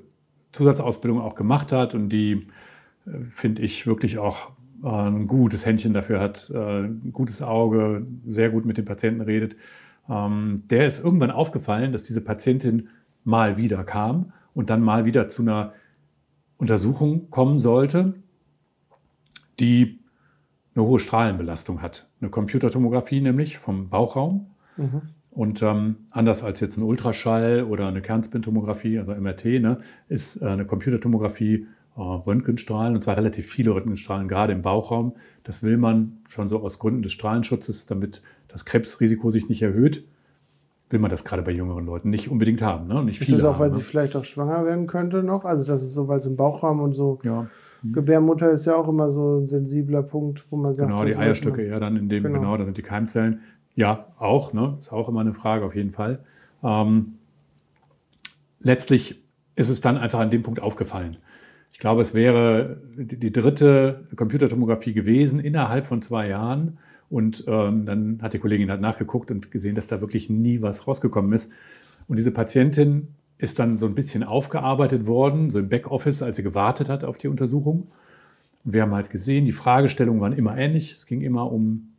[0.52, 2.48] Zusatzausbildung auch gemacht hat und die,
[3.06, 4.52] äh, finde ich, wirklich auch
[4.90, 9.56] ein gutes Händchen dafür hat, äh, ein gutes Auge, sehr gut mit den Patienten redet.
[10.10, 12.90] Ähm, der ist irgendwann aufgefallen, dass diese Patientin
[13.24, 15.74] mal wieder kam und dann mal wieder zu einer
[16.58, 18.14] Untersuchung kommen sollte,
[19.60, 20.00] die
[20.76, 22.08] eine hohe Strahlenbelastung hat.
[22.22, 24.48] Eine Computertomographie nämlich vom Bauchraum.
[24.78, 25.02] Mhm.
[25.32, 30.46] Und ähm, anders als jetzt ein Ultraschall oder eine Kernspintomographie, also MRT, ne, ist äh,
[30.46, 31.68] eine Computertomographie
[31.98, 35.14] Röntgenstrahlen, und zwar relativ viele Röntgenstrahlen, gerade im Bauchraum.
[35.44, 40.06] Das will man schon so aus Gründen des Strahlenschutzes, damit das Krebsrisiko sich nicht erhöht,
[40.90, 42.88] will man das gerade bei jüngeren Leuten nicht unbedingt haben.
[42.88, 43.04] Ne?
[43.04, 43.76] Nicht ist das auch, haben, weil ne?
[43.76, 45.46] sie vielleicht auch schwanger werden könnte noch?
[45.46, 47.20] Also das ist so, weil es im Bauchraum und so.
[47.24, 47.48] Ja.
[47.82, 47.94] Mhm.
[47.94, 50.90] Gebärmutter ist ja auch immer so ein sensibler Punkt, wo man sagt.
[50.90, 52.40] Genau, die Eierstöcke eher dann in dem, genau.
[52.40, 53.42] genau, da sind die Keimzellen.
[53.76, 54.76] Ja, auch, ne?
[54.80, 56.20] Ist auch immer eine Frage, auf jeden Fall.
[56.64, 57.16] Ähm,
[58.62, 59.24] letztlich
[59.56, 61.18] ist es dann einfach an dem Punkt aufgefallen.
[61.72, 66.78] Ich glaube, es wäre die dritte Computertomographie gewesen innerhalb von zwei Jahren.
[67.10, 70.88] Und ähm, dann hat die Kollegin halt nachgeguckt und gesehen, dass da wirklich nie was
[70.88, 71.52] rausgekommen ist.
[72.08, 76.44] Und diese Patientin ist dann so ein bisschen aufgearbeitet worden, so im Backoffice, als sie
[76.44, 77.88] gewartet hat auf die Untersuchung.
[78.64, 80.94] Und wir haben halt gesehen, die Fragestellungen waren immer ähnlich.
[80.94, 81.94] Es ging immer um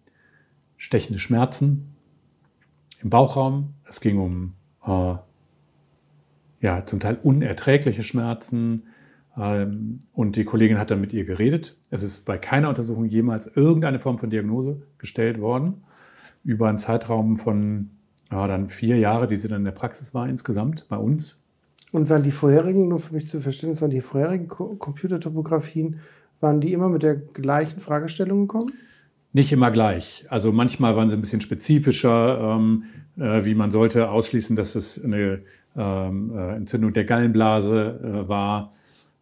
[0.76, 1.94] stechende Schmerzen
[3.02, 3.74] im Bauchraum.
[3.88, 4.54] Es ging um
[4.84, 5.14] äh,
[6.60, 8.84] ja, zum Teil unerträgliche Schmerzen.
[9.36, 11.76] Ähm, und die Kollegin hat dann mit ihr geredet.
[11.90, 15.82] Es ist bei keiner Untersuchung jemals irgendeine Form von Diagnose gestellt worden.
[16.44, 17.90] Über einen Zeitraum von
[18.30, 21.40] ja, dann vier Jahre, die sie dann in der Praxis war insgesamt bei uns.
[21.92, 26.00] Und waren die vorherigen, nur für mich zu verstehen, waren die vorherigen Computertopografien,
[26.40, 28.72] waren die immer mit der gleichen Fragestellung gekommen?
[29.32, 30.26] Nicht immer gleich.
[30.28, 32.84] Also manchmal waren sie ein bisschen spezifischer, ähm,
[33.16, 35.42] äh, wie man sollte ausschließen, dass es eine
[35.76, 38.72] ähm, äh, Entzündung der Gallenblase äh, war.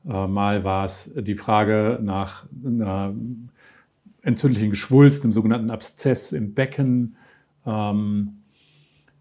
[0.08, 3.14] Äh, mal war es die Frage nach einer
[4.22, 7.16] entzündlichen Geschwulst, einem sogenannten Abszess im Becken.
[7.66, 8.40] Ähm,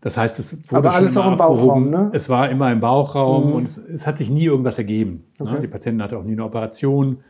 [0.02, 2.10] das heißt, es wurde Aber alles auch im Bauchraum, ne?
[2.14, 3.54] Es war immer im Bauchraum mhm.
[3.54, 5.24] und es, es, hat sich nie irgendwas ergeben.
[5.40, 5.46] Ne?
[5.46, 5.62] Okay.
[5.62, 7.24] Die Patientin hatte auch nie eine Operation.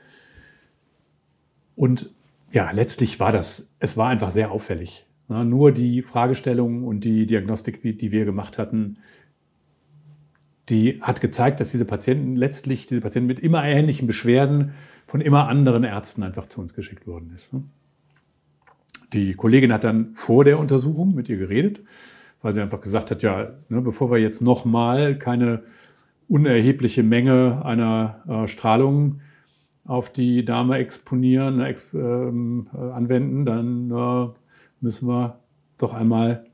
[1.75, 2.09] Und
[2.51, 5.05] ja, letztlich war das, es war einfach sehr auffällig.
[5.27, 5.45] Ne?
[5.45, 8.97] Nur die Fragestellungen und die Diagnostik, die wir gemacht hatten,
[10.69, 14.73] die hat gezeigt, dass diese Patienten letztlich, diese Patienten mit immer ähnlichen Beschwerden
[15.07, 17.53] von immer anderen Ärzten einfach zu uns geschickt worden ist.
[17.53, 17.63] Ne?
[19.11, 21.81] Die Kollegin hat dann vor der Untersuchung mit ihr geredet,
[22.41, 25.63] weil sie einfach gesagt hat, ja, ne, bevor wir jetzt nochmal keine
[26.27, 29.21] unerhebliche Menge einer äh, Strahlung
[29.85, 34.33] auf die Dame exponieren, äh, ähm, äh, anwenden, dann
[34.79, 35.39] müssen wir
[35.77, 36.45] doch einmal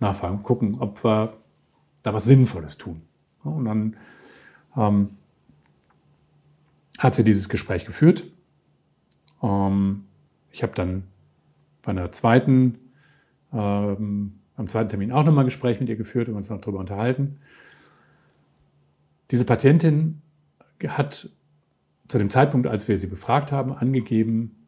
[0.00, 1.34] nachfragen, gucken, ob wir
[2.02, 3.02] da was Sinnvolles tun.
[3.44, 3.96] Und dann
[4.76, 5.10] ähm,
[6.98, 8.24] hat sie dieses Gespräch geführt.
[9.42, 10.04] Ähm,
[10.50, 11.04] ich habe dann
[11.82, 12.78] bei einer zweiten,
[13.52, 16.78] ähm, am zweiten Termin auch nochmal ein Gespräch mit ihr geführt und uns noch darüber
[16.78, 17.38] unterhalten.
[19.30, 20.20] Diese Patientin
[20.86, 21.30] hat
[22.08, 24.66] zu dem Zeitpunkt, als wir sie befragt haben, angegeben,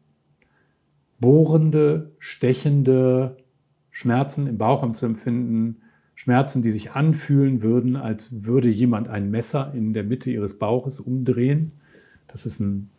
[1.19, 3.37] bohrende, stechende
[3.91, 5.81] Schmerzen im Bauchraum zu empfinden,
[6.15, 10.99] Schmerzen, die sich anfühlen würden, als würde jemand ein Messer in der Mitte ihres Bauches
[10.99, 11.73] umdrehen.
[12.27, 12.89] Das ist ein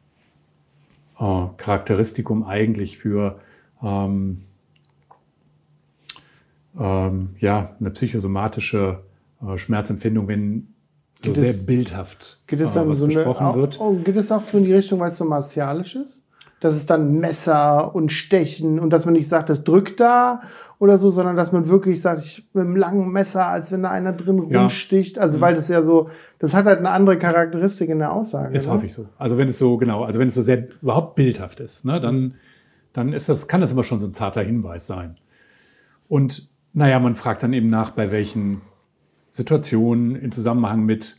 [1.18, 3.40] äh, Charakteristikum eigentlich für
[3.82, 4.42] ähm,
[6.78, 9.00] ähm, ja, eine psychosomatische
[9.42, 10.68] äh, Schmerzempfindung, wenn
[11.22, 13.80] so geht sehr es, bildhaft geht es dann äh, so besprochen eine, wird.
[13.80, 16.18] Oh, geht es auch so in die Richtung, weil es so martialisch ist?
[16.60, 20.42] Dass es dann Messer und Stechen und dass man nicht sagt, das drückt da
[20.78, 23.90] oder so, sondern dass man wirklich sagt, ich mit einem langen Messer, als wenn da
[23.90, 24.60] einer drin ja.
[24.60, 25.18] rumsticht.
[25.18, 25.42] Also, mhm.
[25.42, 28.54] weil das ja so, das hat halt eine andere Charakteristik in der Aussage.
[28.54, 28.72] Ist ne?
[28.72, 29.08] häufig so.
[29.18, 32.34] Also, wenn es so, genau, also wenn es so sehr überhaupt bildhaft ist, ne, dann,
[32.92, 35.16] dann ist das, kann das immer schon so ein zarter Hinweis sein.
[36.08, 38.60] Und naja, man fragt dann eben nach, bei welchen
[39.30, 41.16] Situationen in Zusammenhang mit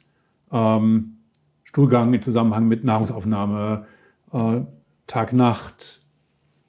[0.52, 1.18] ähm,
[1.64, 3.86] Stuhlgang, in Zusammenhang mit Nahrungsaufnahme,
[4.32, 4.62] äh,
[5.08, 6.02] Tag-Nacht,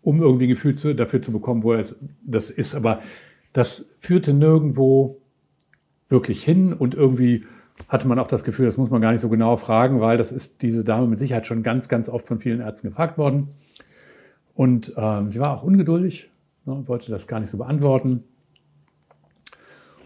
[0.09, 2.75] um irgendwie ein Gefühl zu, dafür zu bekommen, wo es das ist.
[2.75, 3.03] Aber
[3.53, 5.21] das führte nirgendwo
[6.09, 7.45] wirklich hin und irgendwie
[7.89, 10.33] hatte man auch das Gefühl, das muss man gar nicht so genau fragen, weil das
[10.33, 13.49] ist diese Dame mit Sicherheit schon ganz, ganz oft von vielen Ärzten gefragt worden.
[14.55, 16.31] Und ähm, sie war auch ungeduldig,
[16.65, 18.25] ne, wollte das gar nicht so beantworten.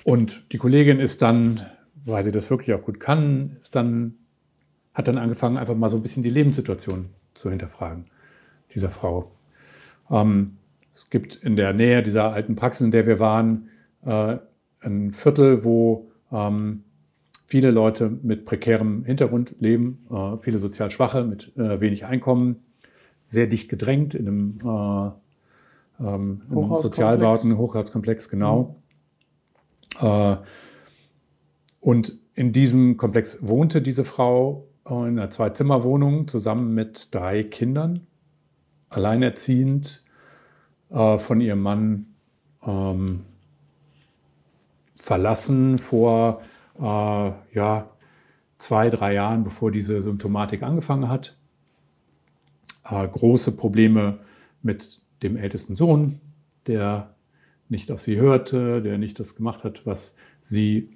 [0.03, 1.65] Und die Kollegin ist dann,
[2.05, 4.15] weil sie das wirklich auch gut kann, ist dann,
[4.95, 8.07] hat dann angefangen, einfach mal so ein bisschen die Lebenssituation zu hinterfragen,
[8.75, 9.31] dieser Frau.
[10.11, 10.59] Ähm,
[10.95, 13.69] es gibt in der Nähe dieser alten Praxis, in der wir waren,
[14.05, 14.37] äh,
[14.81, 16.85] ein Viertel, wo ähm,
[17.47, 22.57] viele Leute mit prekärem Hintergrund leben, äh, viele sozial Schwache mit äh, wenig Einkommen,
[23.27, 25.11] sehr dicht gedrängt in einem, äh,
[26.03, 28.77] ähm, einem Sozialbauten, Hochhauskomplex, genau.
[30.01, 30.39] Mhm.
[31.81, 38.07] Und in diesem Komplex wohnte diese Frau in einer Zwei-Zimmer-Wohnung zusammen mit drei Kindern,
[38.93, 40.03] alleinerziehend
[40.91, 42.07] äh, von ihrem Mann
[42.65, 43.25] ähm,
[44.97, 46.43] verlassen vor
[46.79, 47.91] äh, ja,
[48.59, 51.37] zwei, drei Jahren, bevor diese Symptomatik angefangen hat.
[52.85, 54.21] Äh, große Probleme
[54.63, 56.21] mit dem ältesten Sohn,
[56.67, 57.15] der
[57.69, 60.91] nicht auf sie hörte, der nicht das gemacht hat, was sie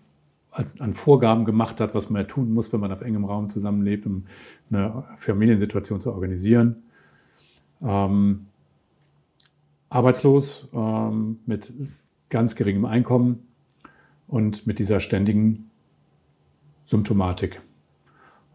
[0.51, 3.49] als, an Vorgaben gemacht hat, was man ja tun muss, wenn man auf engem Raum
[3.49, 4.27] zusammenlebt, um
[4.71, 6.85] eine Familiensituation zu organisieren.
[7.83, 8.47] Ähm,
[9.89, 11.73] arbeitslos, ähm, mit
[12.29, 13.47] ganz geringem Einkommen
[14.27, 15.71] und mit dieser ständigen
[16.85, 17.61] Symptomatik.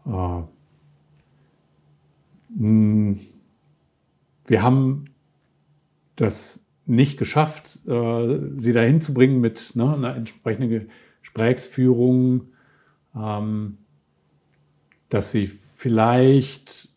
[0.06, 0.42] Äh,
[4.46, 5.04] wir haben
[6.16, 10.90] das nicht geschafft, äh, sie dahin zu bringen mit ne, einer entsprechenden
[11.22, 12.48] Gesprächsführung,
[13.16, 13.78] ähm,
[15.08, 16.91] dass sie vielleicht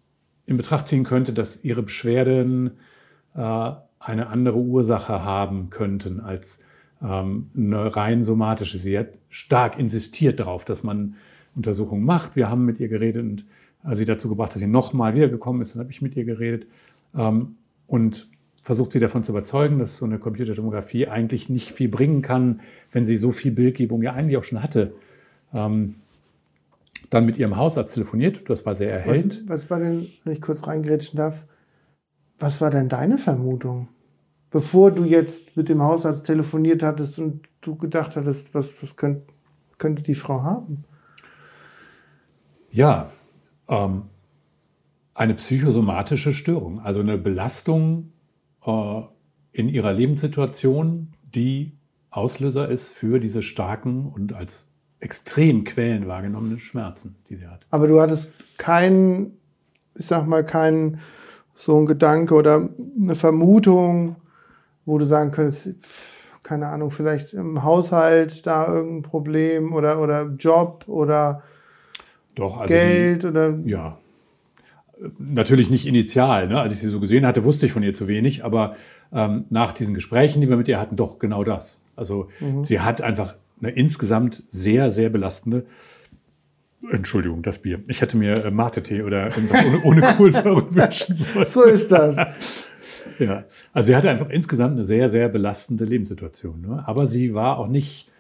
[0.46, 2.72] in Betracht ziehen könnte, dass ihre Beschwerden
[3.36, 6.62] äh, eine andere Ursache haben könnten als
[7.02, 8.78] ähm, eine rein somatische.
[8.78, 11.16] Sie hat stark insistiert darauf, dass man
[11.56, 12.36] Untersuchungen macht.
[12.36, 13.46] Wir haben mit ihr geredet und
[13.90, 15.76] äh, sie dazu gebracht, dass sie nochmal wiedergekommen ist.
[15.76, 16.68] Dann habe ich mit ihr geredet
[17.16, 17.56] ähm,
[17.88, 18.30] und
[18.62, 23.06] versucht sie davon zu überzeugen, dass so eine Computertomographie eigentlich nicht viel bringen kann, wenn
[23.06, 24.94] sie so viel Bildgebung ja eigentlich auch schon hatte.
[25.54, 25.96] Ähm,
[27.10, 29.44] dann mit ihrem Hausarzt telefoniert, das war sehr erhellend.
[29.48, 31.46] Was, was war denn, wenn ich kurz reingrätschen darf,
[32.40, 33.90] was war denn deine Vermutung?
[34.52, 39.24] Bevor du jetzt mit dem Hausarzt telefoniert hattest und du gedacht hattest, was, was könnt,
[39.78, 40.86] könnte die Frau haben?
[42.72, 43.12] Ja,
[43.68, 44.04] ähm,
[45.14, 48.12] eine psychosomatische Störung, also eine Belastung
[48.66, 49.02] äh,
[49.52, 51.78] in ihrer Lebenssituation, die
[52.10, 54.70] Auslöser ist für diese starken und als
[55.06, 57.66] extrem quälend wahrgenommenen Schmerzen, die sie hat.
[57.70, 59.38] Aber du hattest keinen,
[59.94, 61.00] ich sag mal, keinen
[61.54, 64.16] so ein Gedanke oder eine Vermutung,
[64.86, 65.76] wo du sagen könntest,
[66.42, 71.44] keine Ahnung, vielleicht im Haushalt da irgendein Problem oder, oder Job oder
[72.34, 73.54] Doch, also Geld die, oder.
[73.64, 74.00] Ja,
[75.20, 76.48] natürlich nicht initial.
[76.48, 76.60] Ne?
[76.60, 78.76] Als ich sie so gesehen hatte, wusste ich von ihr zu wenig, aber
[79.14, 81.84] ähm, nach diesen Gesprächen, die wir mit ihr hatten, doch genau das.
[81.96, 82.64] Also mhm.
[82.64, 85.66] sie hat einfach eine insgesamt sehr, sehr belastende
[86.92, 87.82] Entschuldigung, das Bier.
[87.88, 91.48] Ich hätte mir äh, Mate-Tee oder irgendwas ohne, ohne Kohlensäure wünschen sollen.
[91.48, 92.18] So ist das.
[93.20, 96.62] ja, also sie hatte einfach insgesamt eine sehr, sehr belastende Lebenssituation.
[96.62, 96.84] Ne?
[96.86, 98.12] Aber sie war auch nicht,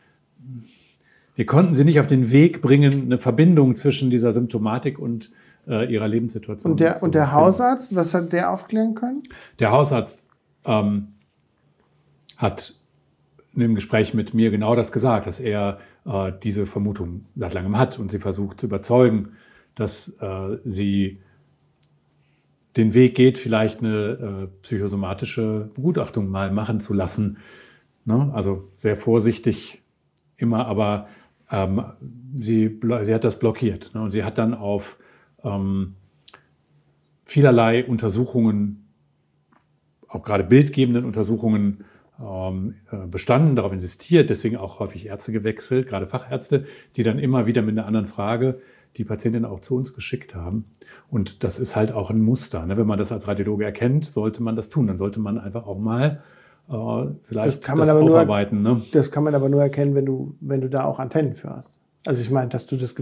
[1.35, 5.31] wir konnten sie nicht auf den Weg bringen, eine Verbindung zwischen dieser Symptomatik und
[5.67, 6.71] äh, ihrer Lebenssituation.
[6.71, 9.19] Und der, und der Hausarzt, was hat der aufklären können?
[9.59, 10.27] Der Hausarzt
[10.65, 11.09] ähm,
[12.37, 12.75] hat
[13.55, 17.77] in dem Gespräch mit mir genau das gesagt, dass er äh, diese Vermutung seit langem
[17.77, 19.29] hat und sie versucht zu überzeugen,
[19.75, 21.19] dass äh, sie
[22.75, 23.95] den Weg geht, vielleicht eine
[24.43, 27.37] äh, psychosomatische Begutachtung mal machen zu lassen.
[28.03, 28.31] Ne?
[28.33, 29.81] Also sehr vorsichtig
[30.37, 31.07] immer, aber
[31.49, 31.85] ähm,
[32.37, 33.91] sie, sie hat das blockiert.
[33.93, 34.01] Ne?
[34.01, 34.97] Und sie hat dann auf
[35.43, 35.95] ähm,
[37.23, 38.85] vielerlei Untersuchungen,
[40.09, 41.85] auch gerade bildgebenden Untersuchungen,
[43.07, 47.77] bestanden, darauf insistiert, deswegen auch häufig Ärzte gewechselt, gerade Fachärzte, die dann immer wieder mit
[47.77, 48.61] einer anderen Frage
[48.97, 50.65] die Patientin auch zu uns geschickt haben.
[51.09, 52.65] Und das ist halt auch ein Muster.
[52.65, 52.77] Ne?
[52.77, 54.87] Wenn man das als Radiologe erkennt, sollte man das tun.
[54.87, 56.23] Dann sollte man einfach auch mal
[56.69, 58.61] äh, vielleicht das, kann man das aber aufarbeiten.
[58.61, 58.81] Nur, ne?
[58.91, 61.77] Das kann man aber nur erkennen, wenn du, wenn du da auch Antennen für hast.
[62.05, 62.95] Also ich meine, dass du das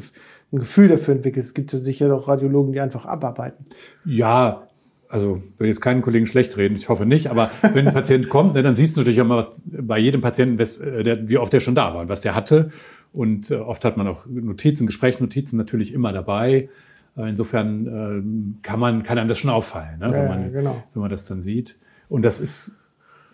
[0.51, 1.49] ein Gefühl dafür entwickelst.
[1.49, 3.65] Es gibt ja sicher doch Radiologen, die einfach abarbeiten.
[4.05, 4.67] Ja,
[5.13, 8.55] also will jetzt keinen Kollegen schlecht reden, ich hoffe nicht, aber wenn ein Patient kommt,
[8.55, 11.75] ne, dann siehst du natürlich immer, was bei jedem Patienten, äh, wie oft der schon
[11.75, 12.71] da war und was der hatte.
[13.13, 16.69] Und äh, oft hat man auch Notizen, Gesprächsnotizen natürlich immer dabei.
[17.15, 20.83] Äh, insofern kann man, kann einem das schon auffallen, ne, ja, wenn, man, genau.
[20.93, 21.77] wenn man das dann sieht.
[22.09, 22.75] Und das ist,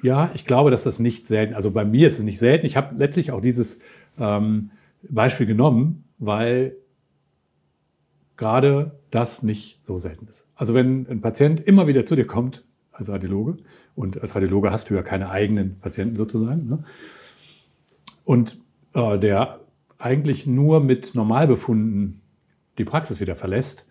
[0.01, 2.65] ja, ich glaube, dass das nicht selten, also bei mir ist es nicht selten.
[2.65, 3.79] Ich habe letztlich auch dieses
[4.19, 4.71] ähm,
[5.03, 6.75] Beispiel genommen, weil
[8.39, 10.45] gerade das nicht so selten ist.
[10.55, 13.57] Also wenn ein Patient immer wieder zu dir kommt als Radiologe,
[13.95, 16.83] und als Radiologe hast du ja keine eigenen Patienten sozusagen, ne?
[18.23, 18.57] und
[18.93, 19.59] äh, der
[19.97, 22.21] eigentlich nur mit Normalbefunden
[22.77, 23.85] die Praxis wieder verlässt,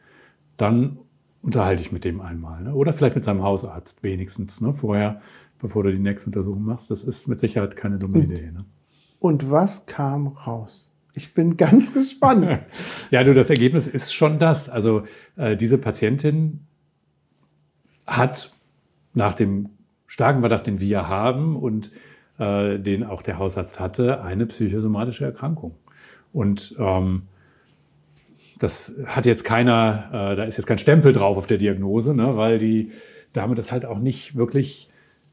[0.57, 0.99] dann
[1.43, 2.63] unterhalte ich mit dem einmal.
[2.63, 2.75] Ne?
[2.75, 4.73] Oder vielleicht mit seinem Hausarzt wenigstens ne?
[4.73, 5.21] vorher,
[5.59, 6.91] bevor du die nächste Untersuchung machst.
[6.91, 8.51] Das ist mit Sicherheit keine dumme Idee.
[8.51, 8.65] Ne?
[9.19, 10.88] Und was kam raus?
[11.19, 12.61] Ich bin ganz gespannt.
[13.11, 14.69] ja, du, das Ergebnis ist schon das.
[14.69, 15.03] Also
[15.37, 16.61] äh, diese Patientin
[18.07, 18.53] hat
[19.15, 19.71] nach dem
[20.07, 21.91] starken Verdacht, den wir haben und
[22.39, 25.75] äh, den auch der Hausarzt hatte, eine psychosomatische Erkrankung.
[26.33, 27.23] Und ähm,
[28.61, 32.37] das hat jetzt keiner, äh, da ist jetzt kein Stempel drauf auf der Diagnose, ne,
[32.37, 32.93] weil die
[33.33, 34.89] Dame das halt auch nicht wirklich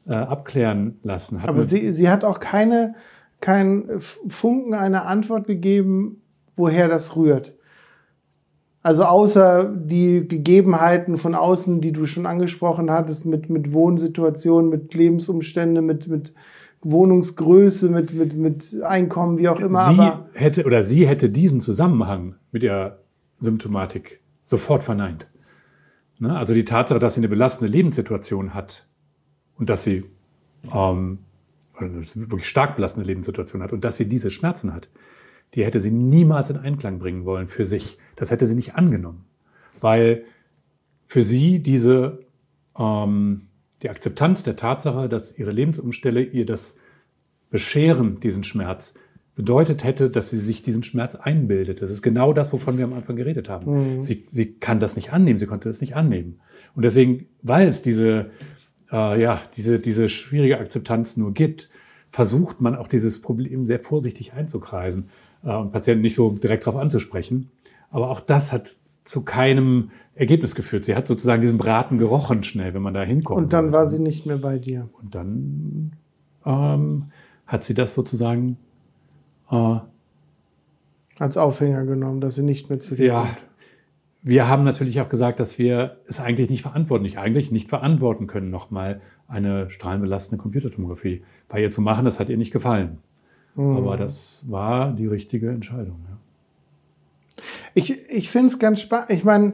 [0.08, 1.48] äh, abklären lassen hat.
[1.48, 2.94] Aber sie, sie hat auch keine,
[3.40, 6.22] keinen Funken einer Antwort gegeben,
[6.56, 7.54] woher das rührt.
[8.82, 14.94] Also außer die Gegebenheiten von außen, die du schon angesprochen hattest, mit, mit Wohnsituationen, mit
[14.94, 16.34] Lebensumständen, mit, mit
[16.82, 19.92] Wohnungsgröße, mit, mit, mit Einkommen, wie auch immer.
[20.32, 22.98] Sie hätte oder sie hätte diesen Zusammenhang mit ihrer
[23.38, 25.26] Symptomatik sofort verneint.
[26.18, 26.36] Ne?
[26.36, 28.86] Also die Tatsache, dass sie eine belastende Lebenssituation hat
[29.58, 30.04] und dass sie
[30.72, 31.18] ähm,
[31.78, 34.88] eine wirklich stark belastende Lebenssituation hat und dass sie diese Schmerzen hat,
[35.54, 37.98] die hätte sie niemals in Einklang bringen wollen für sich.
[38.16, 39.24] Das hätte sie nicht angenommen,
[39.80, 40.24] weil
[41.06, 42.26] für sie diese
[42.78, 43.48] ähm,
[43.82, 46.76] die Akzeptanz der Tatsache, dass ihre Lebensumstände ihr das
[47.50, 48.94] bescheren, diesen Schmerz,
[49.34, 51.82] bedeutet hätte, dass sie sich diesen Schmerz einbildet.
[51.82, 53.98] Das ist genau das, wovon wir am Anfang geredet haben.
[53.98, 54.02] Mhm.
[54.02, 56.40] Sie, sie kann das nicht annehmen, sie konnte das nicht annehmen.
[56.74, 58.30] Und deswegen, weil es diese,
[58.92, 61.70] äh, ja, diese, diese schwierige Akzeptanz nur gibt,
[62.10, 65.10] versucht man auch dieses Problem sehr vorsichtig einzukreisen
[65.44, 67.50] äh, und Patienten nicht so direkt darauf anzusprechen.
[67.90, 70.84] Aber auch das hat zu keinem Ergebnis geführt.
[70.84, 73.38] Sie hat sozusagen diesen Braten gerochen schnell, wenn man da hinkommt.
[73.38, 74.88] Und dann war sie nicht mehr bei dir.
[75.00, 75.92] Und dann
[76.44, 77.04] ähm,
[77.46, 78.56] hat sie das sozusagen
[79.50, 79.76] äh,
[81.18, 83.38] als Aufhänger genommen, dass sie nicht mehr zu dir ja, kommt.
[84.26, 88.26] Wir haben natürlich auch gesagt, dass wir es eigentlich nicht verantworten, nicht eigentlich nicht verantworten
[88.26, 92.04] können, nochmal eine strahlenbelastende Computertomographie bei ihr zu machen.
[92.04, 92.98] Das hat ihr nicht gefallen.
[93.54, 93.76] Mhm.
[93.76, 96.00] Aber das war die richtige Entscheidung.
[96.08, 97.42] Ja.
[97.74, 99.10] Ich, ich finde es ganz spannend.
[99.10, 99.52] Ich meine,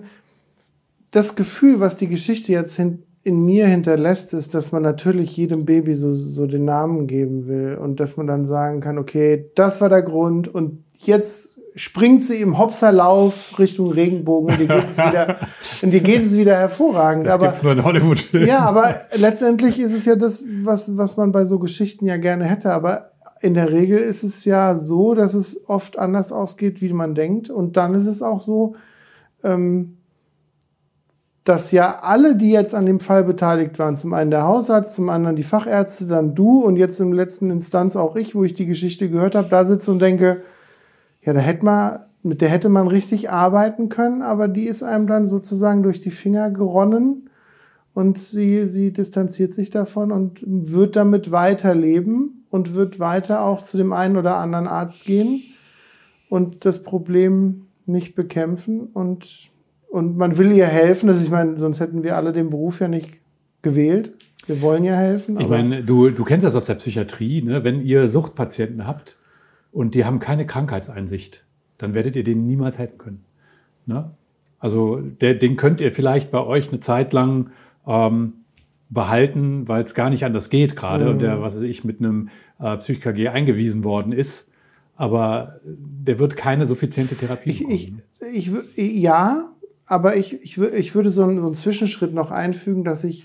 [1.11, 5.67] das Gefühl, was die Geschichte jetzt hin, in mir hinterlässt, ist, dass man natürlich jedem
[5.67, 9.83] Baby so, so den Namen geben will und dass man dann sagen kann, okay, das
[9.83, 14.99] war der Grund und jetzt springt sie im Hopserlauf Richtung Regenbogen und dir geht es
[14.99, 15.37] wieder,
[15.83, 17.27] und dir geht es wieder hervorragend.
[17.27, 18.25] Das aber, gibt's nur in Hollywood.
[18.33, 22.45] Ja, aber letztendlich ist es ja das, was, was man bei so Geschichten ja gerne
[22.45, 22.73] hätte.
[22.73, 27.15] Aber in der Regel ist es ja so, dass es oft anders ausgeht, wie man
[27.15, 27.51] denkt.
[27.51, 28.77] Und dann ist es auch so,
[29.43, 29.97] ähm,
[31.45, 35.09] dass ja alle, die jetzt an dem Fall beteiligt waren, zum einen der Hausarzt, zum
[35.09, 38.67] anderen die Fachärzte, dann du und jetzt im letzten Instanz auch ich, wo ich die
[38.67, 40.43] Geschichte gehört habe, da sitze und denke,
[41.25, 45.07] ja, da hätte man, mit der hätte man richtig arbeiten können, aber die ist einem
[45.07, 47.31] dann sozusagen durch die Finger geronnen
[47.95, 53.77] und sie, sie distanziert sich davon und wird damit weiterleben und wird weiter auch zu
[53.77, 55.43] dem einen oder anderen Arzt gehen
[56.29, 59.51] und das Problem nicht bekämpfen und
[59.93, 61.07] und man will ihr helfen.
[61.09, 63.21] Das ist, ich meine, sonst hätten wir alle den Beruf ja nicht
[63.61, 64.15] gewählt.
[64.47, 65.39] Wir wollen ja helfen.
[65.39, 67.63] Ich meine, du, du kennst das aus der Psychiatrie, ne?
[67.63, 69.19] wenn ihr Suchtpatienten habt
[69.73, 71.45] und die haben keine Krankheitseinsicht,
[71.79, 73.25] dann werdet ihr denen niemals helfen können.
[73.87, 74.11] Ne?
[74.59, 77.51] Also der, den könnt ihr vielleicht bei euch eine Zeit lang
[77.87, 78.35] ähm,
[78.91, 81.11] behalten, weil es gar nicht anders geht gerade mhm.
[81.11, 82.29] und der, was weiß ich, mit einem
[82.61, 84.49] äh, Psych-KG eingewiesen worden ist.
[84.95, 88.03] Aber der wird keine suffiziente Therapie ich, bekommen.
[88.33, 89.51] Ich, ich, ja,
[89.87, 93.25] aber ich, ich, ich würde so einen, so einen Zwischenschritt noch einfügen, dass ich,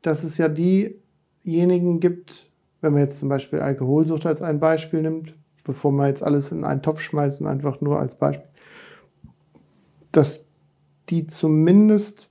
[0.00, 5.34] dass es ja diejenigen gibt, wenn man jetzt zum Beispiel Alkoholsucht als ein Beispiel nimmt,
[5.64, 8.48] bevor man jetzt alles in einen Topf schmeißen, einfach nur als Beispiel,
[10.10, 10.46] dass
[11.08, 12.30] die zumindest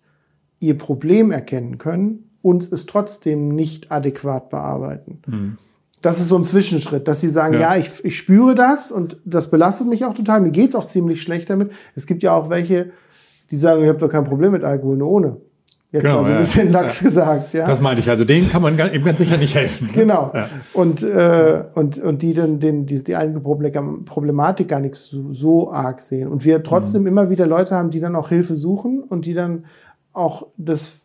[0.59, 5.21] ihr Problem erkennen können und es trotzdem nicht adäquat bearbeiten.
[5.27, 5.57] Mhm.
[6.01, 9.17] Das ist so ein Zwischenschritt, dass sie sagen, ja, ja ich, ich spüre das und
[9.23, 10.41] das belastet mich auch total.
[10.41, 11.71] Mir geht es auch ziemlich schlecht damit.
[11.95, 12.91] Es gibt ja auch welche,
[13.51, 15.37] die sagen, ich habe doch kein Problem mit Alkohol, nur ohne.
[15.91, 16.39] Jetzt genau, mal so ein ja.
[16.39, 17.05] bisschen lax ja.
[17.05, 17.53] gesagt.
[17.53, 17.67] Ja.
[17.67, 18.09] Das meinte ich.
[18.09, 19.87] Also denen kann man eben ganz sicher nicht helfen.
[19.87, 19.93] Ne?
[19.93, 20.31] Genau.
[20.33, 20.47] Ja.
[20.73, 25.71] Und, äh, und, und die dann den, die, die eigene Problematik gar nicht so, so
[25.71, 26.29] arg sehen.
[26.29, 27.07] Und wir trotzdem mhm.
[27.07, 29.65] immer wieder Leute haben, die dann auch Hilfe suchen und die dann
[30.13, 30.95] auch das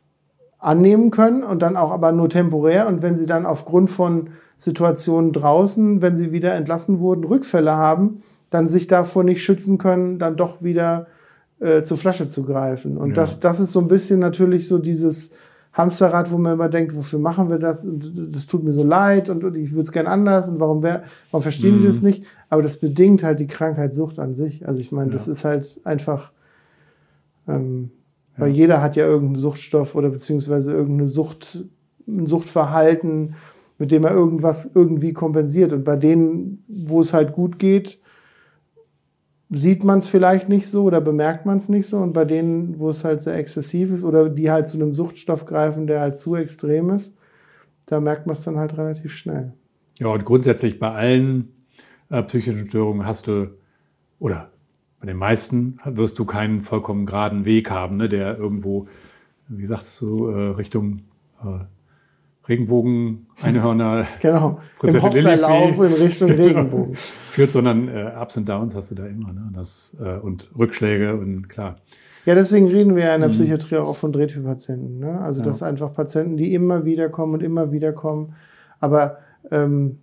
[0.59, 2.87] annehmen können und dann auch aber nur temporär.
[2.87, 8.23] Und wenn sie dann aufgrund von Situationen draußen, wenn sie wieder entlassen wurden, Rückfälle haben,
[8.51, 11.09] dann sich davor nicht schützen können, dann doch wieder
[11.61, 12.97] äh, zur Flasche zu greifen.
[12.97, 13.15] Und ja.
[13.15, 15.33] das, das ist so ein bisschen natürlich so dieses
[15.77, 17.85] Hamsterrad, wo man immer denkt, wofür machen wir das?
[17.85, 20.83] Und das tut mir so leid und, und ich würde es gern anders und warum,
[20.83, 21.81] wär, warum verstehen mhm.
[21.81, 22.25] die das nicht?
[22.49, 24.67] Aber das bedingt halt die Krankheitssucht an sich.
[24.67, 25.15] Also ich meine, ja.
[25.15, 26.33] das ist halt einfach,
[27.47, 27.91] ähm,
[28.37, 28.45] ja.
[28.45, 31.65] weil jeder hat ja irgendeinen Suchtstoff oder beziehungsweise irgendeine Sucht,
[32.09, 33.35] ein Suchtverhalten,
[33.79, 35.75] mit dem er irgendwas irgendwie kompensiert.
[35.75, 37.99] Und bei denen, wo es halt gut geht,
[39.51, 41.99] sieht man es vielleicht nicht so oder bemerkt man es nicht so.
[41.99, 45.45] Und bei denen, wo es halt sehr exzessiv ist oder die halt zu einem Suchtstoff
[45.47, 47.17] greifen, der halt zu extrem ist,
[47.87, 49.53] da merkt man es dann halt relativ schnell.
[49.99, 51.53] Ja, und grundsätzlich bei allen
[52.11, 53.57] äh, psychischen Störungen hast du,
[54.19, 54.51] oder
[55.01, 58.89] bei den meisten wirst du keinen vollkommen geraden Weg haben, ne, der irgendwo,
[59.49, 61.03] wie sagst du, äh, Richtung
[61.43, 61.65] äh,
[62.49, 68.91] Regenbogen, Einhörner, genau, im Hopserlauf in Richtung Regenbogen führt, sondern äh, Ups und Downs hast
[68.91, 69.33] du da immer.
[69.33, 69.51] Ne?
[69.55, 71.77] Das, äh, und Rückschläge und klar.
[72.25, 73.35] Ja, deswegen reden wir ja in der mhm.
[73.35, 74.99] Psychiatrie auch von Drehtyp-Patienten.
[74.99, 75.21] Ne?
[75.21, 75.47] Also ja.
[75.47, 78.35] das sind einfach Patienten, die immer wieder kommen und immer wieder kommen.
[78.81, 79.19] Aber
[79.51, 79.99] ähm,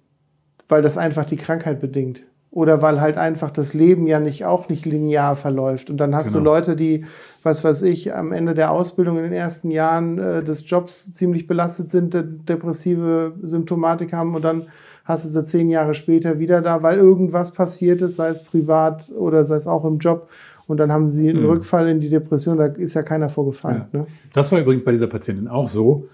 [0.69, 2.23] weil das einfach die Krankheit bedingt.
[2.53, 5.89] Oder weil halt einfach das Leben ja nicht auch nicht linear verläuft.
[5.89, 6.39] Und dann hast genau.
[6.39, 7.05] du Leute, die,
[7.41, 11.47] was weiß ich, am Ende der Ausbildung in den ersten Jahren äh, des Jobs ziemlich
[11.47, 14.67] belastet sind, de depressive Symptomatik haben und dann
[15.03, 19.09] hast du sie zehn Jahre später wieder da, weil irgendwas passiert ist, sei es privat
[19.09, 20.29] oder sei es auch im Job.
[20.67, 21.49] Und dann haben sie einen mhm.
[21.49, 23.85] Rückfall in die Depression, da ist ja keiner vorgefallen.
[23.91, 23.99] Ja.
[23.99, 24.07] Ne?
[24.31, 26.07] Das war übrigens bei dieser Patientin auch so.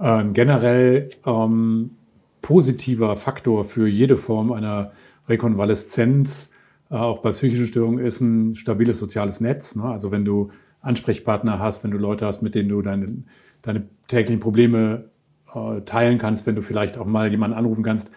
[0.00, 1.90] Ähm, generell ähm,
[2.42, 4.92] positiver Faktor für jede Form einer
[5.28, 6.50] Rekonvaleszenz,
[6.90, 9.76] äh, auch bei psychischen Störungen, ist ein stabiles soziales Netz.
[9.76, 9.84] Ne?
[9.84, 10.50] Also wenn du
[10.80, 13.24] Ansprechpartner hast, wenn du Leute hast, mit denen du deine,
[13.62, 15.10] deine täglichen Probleme
[15.54, 18.10] äh, teilen kannst, wenn du vielleicht auch mal jemanden anrufen kannst,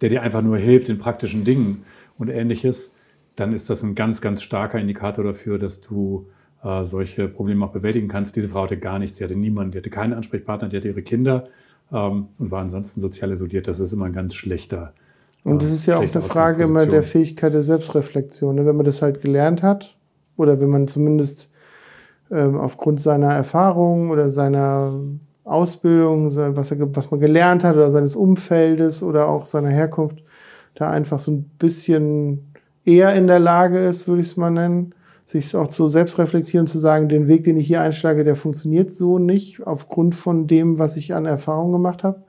[0.00, 1.84] der dir einfach nur hilft in praktischen Dingen
[2.18, 2.92] und ähnliches,
[3.36, 6.28] dann ist das ein ganz, ganz starker Indikator dafür, dass du
[6.62, 8.36] äh, solche Probleme auch bewältigen kannst.
[8.36, 11.02] Diese Frau hatte gar nichts, sie hatte niemanden, die hatte keinen Ansprechpartner, die hatte ihre
[11.02, 11.48] Kinder
[11.90, 13.68] ähm, und war ansonsten sozial isoliert.
[13.68, 14.92] Das ist immer ein ganz schlechter.
[15.44, 18.54] Und das ist ja auch eine Frage immer der Fähigkeit der Selbstreflexion.
[18.54, 18.66] Ne?
[18.66, 19.96] Wenn man das halt gelernt hat
[20.36, 21.50] oder wenn man zumindest
[22.30, 25.00] ähm, aufgrund seiner Erfahrungen oder seiner
[25.44, 30.22] Ausbildung, was, er, was man gelernt hat oder seines Umfeldes oder auch seiner Herkunft,
[30.74, 32.52] da einfach so ein bisschen
[32.84, 36.66] eher in der Lage ist, würde ich es mal nennen, sich auch zu selbst reflektieren,
[36.66, 40.78] zu sagen, den Weg, den ich hier einschlage, der funktioniert so nicht, aufgrund von dem,
[40.78, 42.22] was ich an Erfahrung gemacht habe.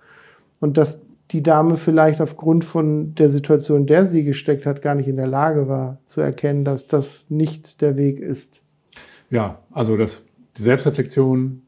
[0.60, 1.02] Und dass
[1.32, 5.16] die Dame vielleicht aufgrund von der Situation, in der sie gesteckt hat, gar nicht in
[5.16, 8.62] der Lage war zu erkennen, dass das nicht der Weg ist.
[9.30, 10.24] Ja, also das,
[10.58, 11.64] die Selbstreflexion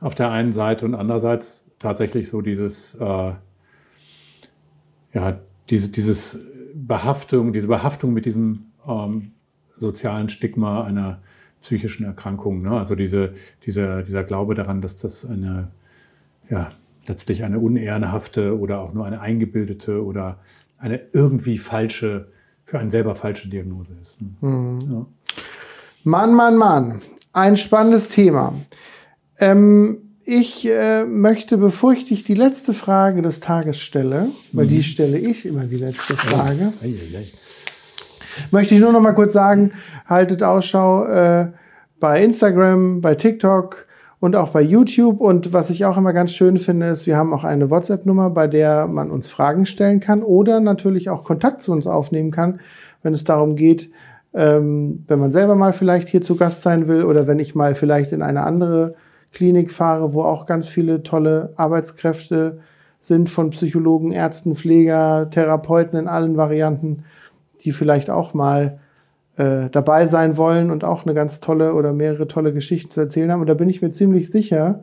[0.00, 3.32] auf der einen Seite und andererseits tatsächlich so dieses, äh,
[5.14, 5.40] ja,
[5.70, 6.38] diese, dieses
[6.74, 9.32] Behaftung, diese Behaftung mit diesem ähm,
[9.76, 11.20] sozialen Stigma einer
[11.62, 12.62] psychischen Erkrankung.
[12.62, 12.70] Ne?
[12.70, 13.34] Also diese,
[13.64, 15.68] dieser, dieser Glaube daran, dass das eine,
[16.50, 16.72] ja,
[17.08, 20.38] letztlich eine unehrenhafte oder auch nur eine eingebildete oder
[20.78, 22.28] eine irgendwie falsche,
[22.64, 24.20] für einen selber falsche Diagnose ist.
[24.20, 24.28] Ne?
[24.40, 24.78] Mhm.
[24.90, 25.06] Ja.
[26.04, 27.02] Mann, Mann, Mann.
[27.32, 28.54] Ein spannendes Thema.
[29.38, 34.70] Ähm, ich äh, möchte, bevor ich dich die letzte Frage des Tages stelle, weil mhm.
[34.70, 36.72] die stelle ich immer die letzte Frage.
[36.82, 37.32] Ei, ei, ei
[38.50, 39.72] möchte ich nur noch mal kurz sagen,
[40.06, 41.48] haltet Ausschau äh,
[42.00, 43.86] bei Instagram, bei TikTok
[44.20, 45.20] und auch bei YouTube.
[45.20, 48.46] Und was ich auch immer ganz schön finde, ist, wir haben auch eine WhatsApp-Nummer, bei
[48.46, 52.60] der man uns Fragen stellen kann oder natürlich auch Kontakt zu uns aufnehmen kann,
[53.02, 53.90] wenn es darum geht,
[54.34, 57.74] ähm, wenn man selber mal vielleicht hier zu Gast sein will oder wenn ich mal
[57.74, 58.94] vielleicht in eine andere
[59.32, 62.60] Klinik fahre, wo auch ganz viele tolle Arbeitskräfte
[62.98, 67.04] sind von Psychologen, Ärzten, Pfleger, Therapeuten in allen Varianten
[67.60, 68.78] die vielleicht auch mal
[69.38, 73.30] äh, dabei sein wollen und auch eine ganz tolle oder mehrere tolle Geschichten zu erzählen
[73.30, 73.40] haben.
[73.40, 74.82] Und da bin ich mir ziemlich sicher,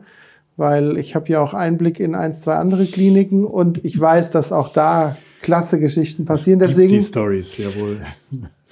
[0.56, 4.52] weil ich habe ja auch Einblick in ein, zwei andere Kliniken und ich weiß, dass
[4.52, 6.58] auch da klasse Geschichten passieren.
[6.58, 8.00] Deswegen die Stories, jawohl.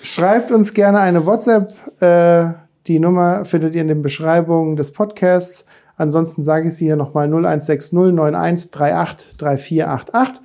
[0.02, 1.74] Schreibt uns gerne eine WhatsApp.
[2.00, 2.54] Äh,
[2.86, 5.66] die Nummer findet ihr in den Beschreibungen des Podcasts.
[5.96, 10.40] Ansonsten sage ich sie hier nochmal 0160 91 38 3488.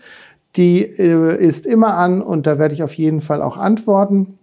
[0.56, 4.39] Die äh, ist immer an und da werde ich auf jeden Fall auch antworten.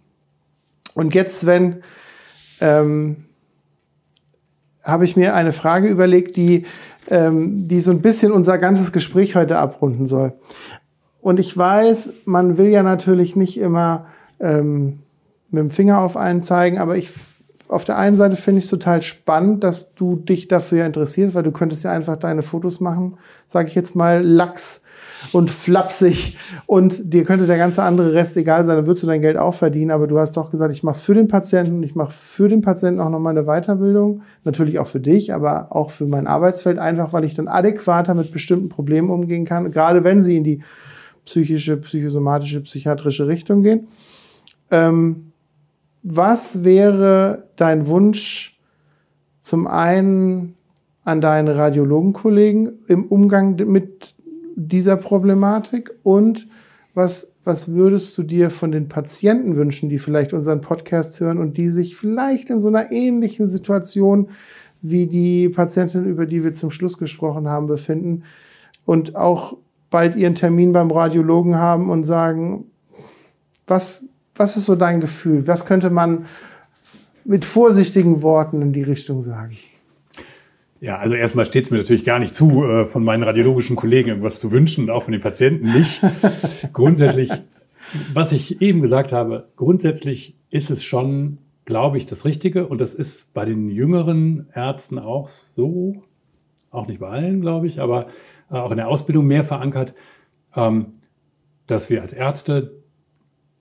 [0.97, 1.83] Und jetzt, Sven,
[2.59, 3.27] ähm,
[4.83, 6.65] habe ich mir eine Frage überlegt, die,
[7.11, 10.33] ähm, die so ein bisschen unser ganzes Gespräch heute abrunden soll.
[11.21, 14.07] Und ich weiß, man will ja natürlich nicht immer
[14.41, 15.01] ähm,
[15.51, 17.11] mit dem Finger auf einen zeigen, aber ich
[17.69, 21.43] auf der einen Seite finde ich es total spannend, dass du dich dafür interessierst, weil
[21.43, 24.83] du könntest ja einfach deine Fotos machen, sage ich jetzt mal, Lachs
[25.33, 26.37] und flapsig.
[26.67, 29.55] Und dir könnte der ganze andere Rest egal sein, dann würdest du dein Geld auch
[29.55, 32.49] verdienen, aber du hast doch gesagt, ich mache es für den Patienten, ich mache für
[32.49, 36.79] den Patienten auch nochmal eine Weiterbildung, natürlich auch für dich, aber auch für mein Arbeitsfeld,
[36.79, 40.63] einfach weil ich dann adäquater mit bestimmten Problemen umgehen kann, gerade wenn sie in die
[41.25, 43.89] psychische, psychosomatische, psychiatrische Richtung gehen.
[44.71, 45.33] Ähm,
[46.09, 48.57] was wäre dein Wunsch
[49.41, 50.55] zum einen
[51.03, 54.15] an deine Radiologenkollegen im Umgang mit
[54.55, 55.91] dieser Problematik?
[56.05, 56.47] Und
[56.95, 61.57] was, was würdest du dir von den Patienten wünschen, die vielleicht unseren Podcast hören und
[61.57, 64.29] die sich vielleicht in so einer ähnlichen Situation
[64.83, 68.23] wie die Patientin, über die wir zum Schluss gesprochen haben, befinden
[68.85, 69.57] und auch
[69.91, 72.71] bald ihren Termin beim Radiologen haben und sagen,
[73.67, 74.05] was,
[74.37, 75.47] was ist so dein Gefühl?
[75.47, 76.27] Was könnte man
[77.25, 79.57] mit vorsichtigen Worten in die Richtung sagen?
[80.81, 84.11] Ja, also erstmal steht es mir natürlich gar nicht zu, äh, von meinen radiologischen Kollegen
[84.11, 86.03] irgendwas zu wünschen und auch von den Patienten nicht.
[86.73, 87.31] grundsätzlich,
[88.13, 92.95] was ich eben gesagt habe, grundsätzlich ist es schon, glaube ich, das Richtige und das
[92.95, 96.03] ist bei den jüngeren Ärzten auch so,
[96.71, 98.09] auch nicht bei allen, glaube ich, aber
[98.51, 99.95] äh, auch in der Ausbildung mehr verankert,
[100.55, 100.93] ähm,
[101.67, 102.83] dass wir als Ärzte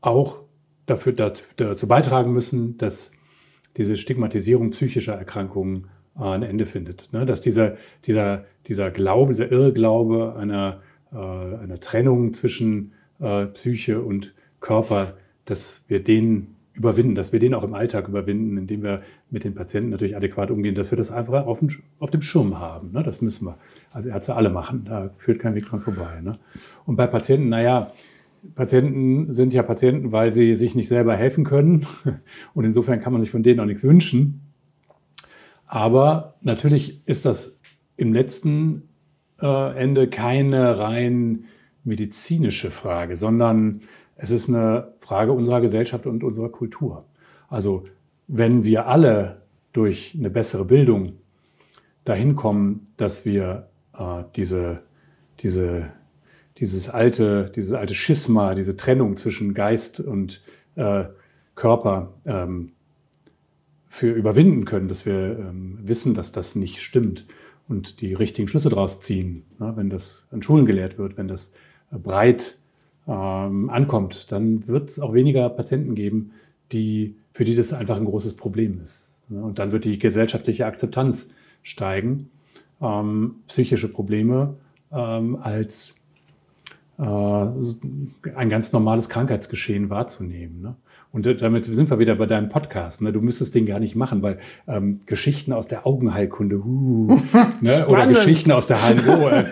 [0.01, 0.44] auch
[0.85, 3.11] dafür dazu beitragen müssen, dass
[3.77, 7.11] diese Stigmatisierung psychischer Erkrankungen äh, ein Ende findet.
[7.11, 7.25] Ne?
[7.25, 10.81] Dass dieser, dieser, dieser Glaube, dieser Irrglaube einer,
[11.11, 15.13] äh, einer Trennung zwischen äh, Psyche und Körper,
[15.45, 19.55] dass wir den überwinden, dass wir den auch im Alltag überwinden, indem wir mit den
[19.55, 22.91] Patienten natürlich adäquat umgehen, dass wir das einfach auf dem, Schirm haben.
[22.91, 23.01] Ne?
[23.01, 23.57] Das müssen wir
[23.93, 24.83] als Ärzte alle machen.
[24.85, 26.19] Da führt kein Weg dran vorbei.
[26.21, 26.37] Ne?
[26.85, 27.93] Und bei Patienten, naja,
[28.53, 31.87] Patienten sind ja Patienten, weil sie sich nicht selber helfen können.
[32.53, 34.41] Und insofern kann man sich von denen auch nichts wünschen.
[35.65, 37.57] Aber natürlich ist das
[37.97, 38.83] im letzten
[39.41, 41.45] äh, Ende keine rein
[41.83, 43.81] medizinische Frage, sondern
[44.15, 47.05] es ist eine Frage unserer Gesellschaft und unserer Kultur.
[47.47, 47.85] Also
[48.27, 49.41] wenn wir alle
[49.73, 51.13] durch eine bessere Bildung
[52.05, 54.81] dahin kommen, dass wir äh, diese,
[55.39, 55.87] diese,
[56.57, 60.41] dieses, alte, dieses alte Schisma, diese Trennung zwischen Geist und
[60.75, 61.05] äh,
[61.55, 62.71] Körper ähm,
[63.87, 67.25] für überwinden können, dass wir ähm, wissen, dass das nicht stimmt
[67.67, 69.43] und die richtigen Schlüsse daraus ziehen.
[69.59, 69.73] Ne?
[69.75, 71.51] Wenn das an Schulen gelehrt wird, wenn das
[71.91, 72.57] äh, breit
[73.07, 76.31] ähm, ankommt, dann wird es auch weniger Patienten geben,
[76.71, 79.13] die, für die das einfach ein großes Problem ist.
[79.29, 79.41] Ne?
[79.41, 81.29] Und dann wird die gesellschaftliche Akzeptanz
[81.63, 82.29] steigen,
[82.81, 84.55] ähm, psychische Probleme
[84.91, 85.95] ähm, als
[87.03, 90.61] ein ganz normales Krankheitsgeschehen wahrzunehmen.
[90.61, 90.75] Ne?
[91.15, 93.01] Und damit sind wir wieder bei deinem Podcast.
[93.01, 93.13] Ne?
[93.13, 94.37] Du müsstest den gar nicht machen, weil
[94.67, 97.07] ähm, Geschichten aus der Augenheilkunde uh,
[97.61, 97.87] ne?
[97.87, 99.45] oder Geschichten aus der HNO, äh,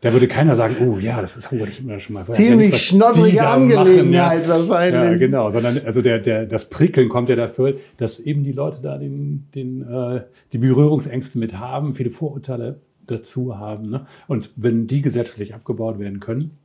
[0.00, 2.26] da würde keiner sagen, oh ja, das ist, wurde ich immer schon mal.
[2.26, 4.48] Ziemlich ja schnoddrige Angelegenheit ja.
[4.48, 5.12] wahrscheinlich.
[5.12, 8.82] Ja, genau, sondern also der, der, das Prickeln kommt ja dafür, dass eben die Leute
[8.82, 10.22] da den, den, äh,
[10.52, 13.88] die Berührungsängste mit haben, viele Vorurteile dazu haben.
[13.88, 14.06] Ne?
[14.26, 16.58] Und wenn die gesellschaftlich abgebaut werden können,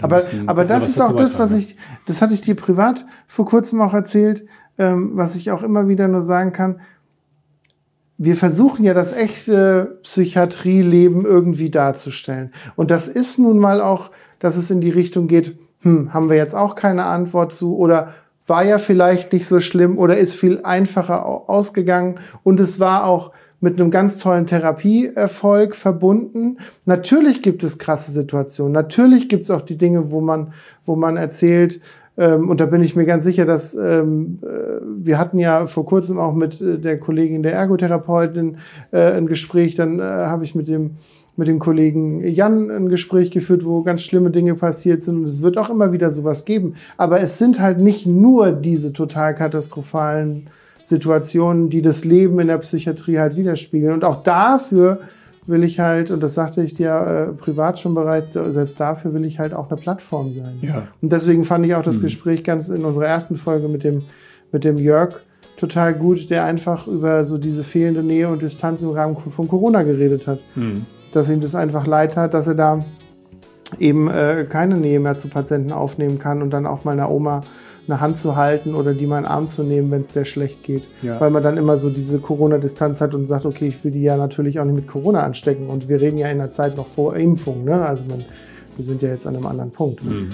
[0.00, 1.76] aber, aber das ist auch das, was ich,
[2.06, 4.46] das hatte ich dir privat vor kurzem auch erzählt,
[4.78, 6.80] ähm, was ich auch immer wieder nur sagen kann.
[8.18, 12.52] Wir versuchen ja das echte Psychiatrieleben irgendwie darzustellen.
[12.76, 16.36] Und das ist nun mal auch, dass es in die Richtung geht, hm, haben wir
[16.36, 18.14] jetzt auch keine Antwort zu oder
[18.46, 23.32] war ja vielleicht nicht so schlimm oder ist viel einfacher ausgegangen und es war auch
[23.62, 26.58] mit einem ganz tollen Therapieerfolg verbunden.
[26.84, 28.72] Natürlich gibt es krasse Situationen.
[28.72, 30.52] Natürlich gibt es auch die Dinge, wo man,
[30.84, 31.80] wo man erzählt,
[32.18, 35.86] ähm, und da bin ich mir ganz sicher, dass ähm, äh, wir hatten ja vor
[35.86, 38.58] kurzem auch mit äh, der Kollegin der Ergotherapeutin
[38.90, 39.76] äh, ein Gespräch.
[39.76, 40.98] Dann äh, habe ich mit dem
[41.34, 45.20] mit dem Kollegen Jan ein Gespräch geführt, wo ganz schlimme Dinge passiert sind.
[45.20, 46.74] Und es wird auch immer wieder sowas geben.
[46.98, 50.50] Aber es sind halt nicht nur diese total katastrophalen
[50.84, 53.92] Situationen, die das Leben in der Psychiatrie halt widerspiegeln.
[53.92, 55.00] Und auch dafür
[55.46, 56.90] will ich halt, und das sagte ich dir
[57.30, 60.58] äh, privat schon bereits, selbst dafür will ich halt auch eine Plattform sein.
[60.60, 60.88] Ja.
[61.00, 62.02] Und deswegen fand ich auch das mhm.
[62.02, 64.02] Gespräch ganz in unserer ersten Folge mit dem,
[64.52, 65.20] mit dem Jörg
[65.56, 69.82] total gut, der einfach über so diese fehlende Nähe und Distanz im Rahmen von Corona
[69.82, 70.40] geredet hat.
[70.54, 70.86] Mhm.
[71.12, 72.84] Dass ihm das einfach leid hat, dass er da
[73.78, 77.42] eben äh, keine Nähe mehr zu Patienten aufnehmen kann und dann auch mal einer Oma
[77.88, 80.24] eine Hand zu halten oder die mal in den Arm zu nehmen, wenn es der
[80.24, 80.84] schlecht geht.
[81.02, 81.20] Ja.
[81.20, 84.16] Weil man dann immer so diese Corona-Distanz hat und sagt, okay, ich will die ja
[84.16, 85.68] natürlich auch nicht mit Corona anstecken.
[85.68, 87.64] Und wir reden ja in der Zeit noch vor Impfung.
[87.64, 87.74] Ne?
[87.84, 88.24] Also man,
[88.76, 90.04] wir sind ja jetzt an einem anderen Punkt.
[90.04, 90.32] Mhm.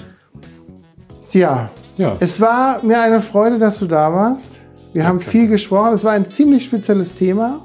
[1.29, 2.17] Tja, ja.
[2.19, 4.57] es war mir eine Freude, dass du da warst.
[4.93, 5.93] Wir haben viel gesprochen.
[5.93, 7.61] Es war ein ziemlich spezielles Thema.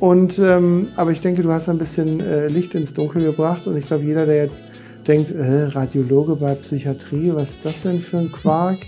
[0.00, 3.66] Und ähm, aber ich denke, du hast ein bisschen äh, Licht ins Dunkel gebracht.
[3.66, 4.62] Und ich glaube, jeder, der jetzt
[5.08, 8.78] denkt, äh, Radiologe bei Psychiatrie, was ist das denn für ein Quark?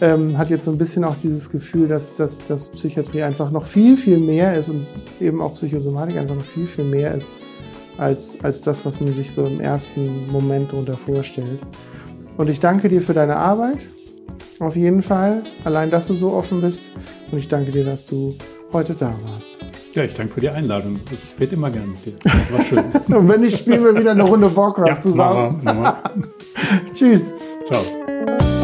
[0.00, 3.64] Ähm, hat jetzt so ein bisschen auch dieses Gefühl, dass, dass, dass Psychiatrie einfach noch
[3.64, 4.86] viel, viel mehr ist und
[5.20, 7.28] eben auch Psychosomatik einfach noch viel, viel mehr ist
[7.98, 11.60] als, als das, was man sich so im ersten Moment darunter vorstellt.
[12.36, 13.78] Und ich danke dir für deine Arbeit,
[14.58, 15.42] auf jeden Fall.
[15.64, 16.90] Allein, dass du so offen bist.
[17.30, 18.34] Und ich danke dir, dass du
[18.72, 19.65] heute da warst.
[19.96, 21.00] Ja, ich danke für die Einladung.
[21.10, 22.12] Ich rede immer gerne mit dir.
[22.22, 22.84] Das war schön.
[23.16, 25.58] Und wenn nicht, spielen wir wieder eine Runde Warcraft ja, zusammen.
[25.62, 26.26] wir, machen
[26.92, 27.32] Tschüss.
[27.66, 28.55] Ciao.